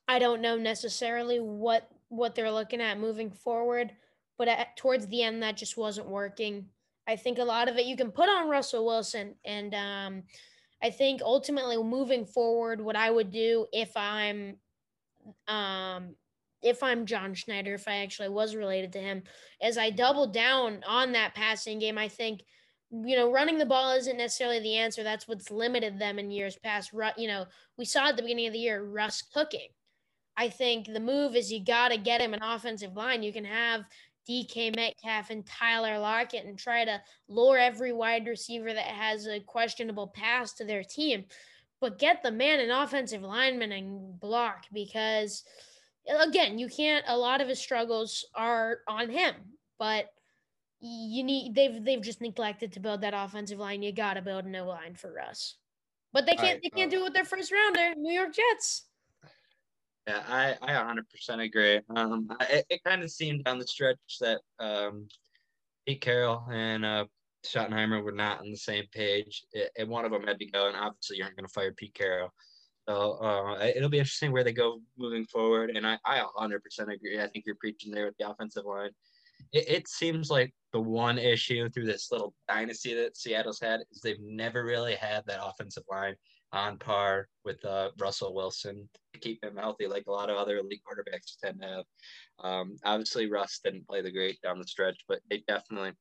[0.07, 3.91] I don't know necessarily what what they're looking at moving forward,
[4.37, 6.67] but at, towards the end, that just wasn't working.
[7.07, 10.23] I think a lot of it you can put on Russell Wilson, and um,
[10.83, 14.57] I think ultimately moving forward, what I would do if I'm
[15.47, 16.15] um,
[16.61, 19.23] if I'm John Schneider, if I actually was related to him,
[19.61, 21.97] as I double down on that passing game.
[21.97, 22.41] I think
[22.91, 25.03] you know running the ball isn't necessarily the answer.
[25.03, 26.91] That's what's limited them in years past.
[27.17, 27.45] You know
[27.77, 29.69] we saw at the beginning of the year Russ cooking.
[30.37, 33.23] I think the move is you got to get him an offensive line.
[33.23, 33.85] You can have
[34.27, 39.39] DK Metcalf and Tyler Lockett and try to lure every wide receiver that has a
[39.39, 41.25] questionable pass to their team.
[41.81, 45.43] But get the man an offensive lineman and block because,
[46.07, 47.05] again, you can't.
[47.07, 49.35] A lot of his struggles are on him,
[49.77, 50.07] but
[50.79, 53.83] you need they've they've just neglected to build that offensive line.
[53.83, 55.55] You got to build a no line for Russ,
[56.13, 58.33] but they can't Right, they can't uh, do it with their first rounder, New York
[58.33, 58.84] Jets.
[60.07, 61.81] Yeah, I, I 100% agree.
[61.95, 65.07] Um, I, it, it kind of seemed down the stretch that um,
[65.87, 67.05] Pete Carroll and uh,
[67.43, 70.67] Schottenheimer were not on the same page, it, and one of them had to go.
[70.67, 72.29] And obviously, you aren't going to fire Pete Carroll.
[72.87, 75.71] So uh, it- it'll be interesting where they go moving forward.
[75.75, 76.59] And I, I 100%
[76.93, 77.19] agree.
[77.19, 78.91] I think you're preaching there with the offensive line.
[79.53, 84.01] It, it seems like the one issue through this little dynasty that Seattle's had is
[84.01, 86.15] they've never really had that offensive line
[86.55, 90.57] on par with uh, Russell Wilson to keep him healthy, like a lot of other
[90.57, 91.83] elite quarterbacks tend to have.
[92.39, 95.95] Um, obviously, Russ didn't play the great down the stretch, but they definitely, if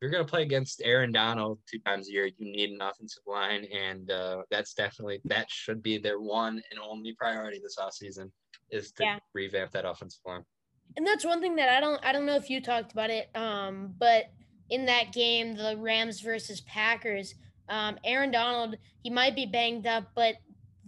[0.00, 3.22] you're going to play against Aaron Donald two times a year, you need an offensive
[3.26, 8.30] line, and uh, that's definitely that should be their one and only priority this offseason
[8.70, 9.18] is to Yeah.
[9.34, 10.44] revamp that offensive line.
[10.96, 13.28] and that's one thing that I don't I don't know if you talked about it
[13.34, 14.24] um but
[14.70, 17.34] in that game the Rams versus Packers
[17.68, 20.36] um Aaron Donald he might be banged up but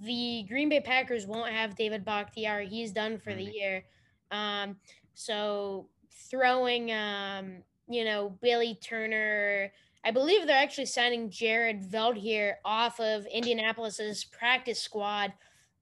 [0.03, 2.67] the Green Bay Packers won't have David Bakhtiari.
[2.67, 3.85] He's done for the year.
[4.31, 4.77] Um
[5.15, 5.89] so
[6.31, 9.71] throwing um you know Billy Turner
[10.05, 15.33] I believe they're actually signing Jared Veldheer off of Indianapolis's practice squad.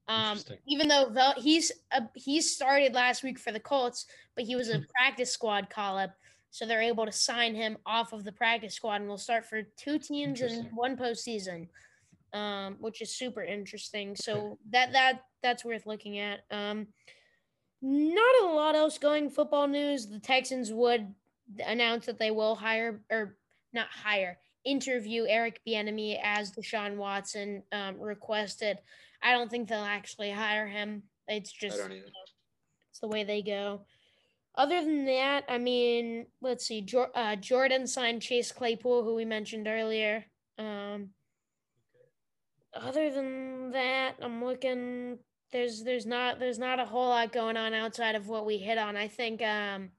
[0.09, 4.71] Um, even though he's uh, he started last week for the Colts, but he was
[4.71, 6.15] a practice squad call up,
[6.51, 9.63] so they're able to sign him off of the practice squad, and will start for
[9.77, 11.69] two teams in one postseason,
[12.33, 14.17] um, which is super interesting.
[14.17, 16.41] So that that that's worth looking at.
[16.51, 16.89] Um,
[17.81, 20.07] not a lot else going football news.
[20.07, 21.15] The Texans would
[21.65, 23.37] announce that they will hire or
[23.73, 28.79] not hire interview Eric Bieniemy as Deshaun Watson um, requested.
[29.23, 31.03] I don't think they'll actually hire him.
[31.27, 31.81] It's I just
[32.91, 33.83] it's the way they go.
[34.59, 36.81] Other than that, I mean, let's see.
[36.83, 40.25] Jor- uh, Jordan signed Chase Claypool, who we mentioned earlier.
[40.59, 41.11] Um,
[42.75, 45.19] other than that, I'm looking.
[45.53, 48.79] There's there's not there's not a whole lot going on outside of what we hit
[48.79, 48.97] on.
[48.97, 49.91] I think um,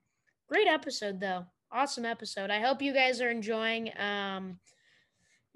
[0.49, 1.45] great episode though.
[1.71, 2.49] Awesome episode.
[2.49, 3.97] I hope you guys are enjoying.
[3.97, 4.59] Um,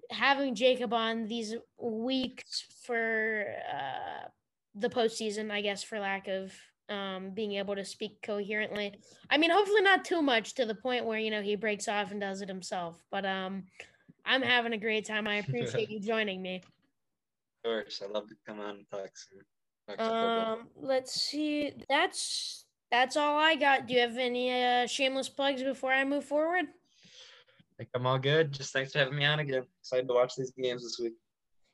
[0.10, 4.30] having Jacob on these weeks for uh,
[4.76, 6.54] the postseason, I guess, for lack of
[6.90, 8.94] um, being able to speak coherently.
[9.30, 12.12] I mean, hopefully not too much to the point where you know he breaks off
[12.12, 13.04] and does it himself.
[13.12, 13.64] But um,
[14.26, 15.28] I'm having a great time.
[15.28, 16.62] I appreciate you joining me.
[17.64, 19.98] Of course, I love to come on and talk some.
[19.98, 21.74] Talk um, let's see.
[21.90, 23.88] That's that's all I got.
[23.88, 26.66] Do you have any uh, shameless plugs before I move forward?
[26.66, 28.52] I think I'm all good.
[28.52, 29.64] Just thanks for having me on again.
[29.82, 31.14] Excited to watch these games this week.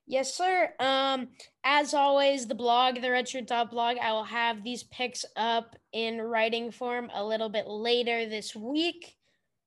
[0.09, 0.73] Yes, sir.
[0.79, 1.27] Um,
[1.63, 6.19] as always, the blog, the Redshirt Top blog, I will have these picks up in
[6.19, 9.15] writing form a little bit later this week.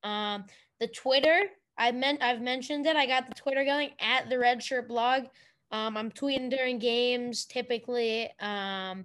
[0.02, 0.46] Um,
[0.80, 1.44] the Twitter,
[1.78, 2.96] I meant I've mentioned it.
[2.96, 5.26] I got the Twitter going at the Redshirt blog.
[5.70, 8.28] Um, I'm tweeting during games typically.
[8.40, 9.04] Um,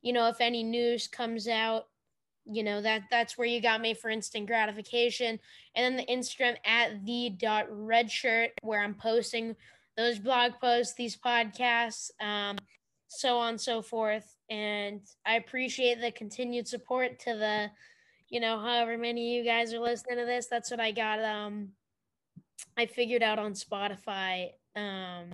[0.00, 1.88] you know, if any news comes out,
[2.50, 5.38] you know that that's where you got me for instant gratification.
[5.74, 9.54] And then the Instagram at the dot redshirt where I'm posting
[9.98, 12.56] those blog posts, these podcasts, um,
[13.08, 14.36] so on and so forth.
[14.48, 17.68] And I appreciate the continued support to the,
[18.28, 20.46] you know, however many of you guys are listening to this.
[20.46, 21.22] That's what I got.
[21.22, 21.70] Um,
[22.76, 25.32] I figured out on Spotify um,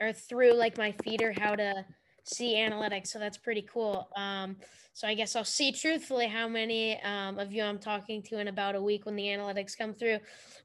[0.00, 1.84] or through like my feeder how to
[2.24, 3.08] see analytics.
[3.08, 4.08] So that's pretty cool.
[4.16, 4.56] Um,
[4.94, 8.48] so I guess I'll see truthfully how many um, of you I'm talking to in
[8.48, 10.20] about a week when the analytics come through.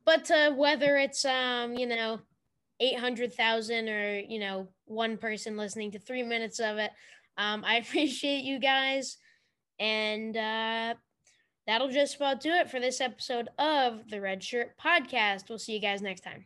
[0.06, 2.20] But uh, whether it's, um, you know,
[2.80, 6.92] 800,000 or, you know, one person listening to three minutes of it.
[7.38, 9.18] Um, I appreciate you guys.
[9.80, 10.96] And uh,
[11.68, 15.50] that'll just about do it for this episode of the Red Shirt Podcast.
[15.50, 16.46] We'll see you guys next time.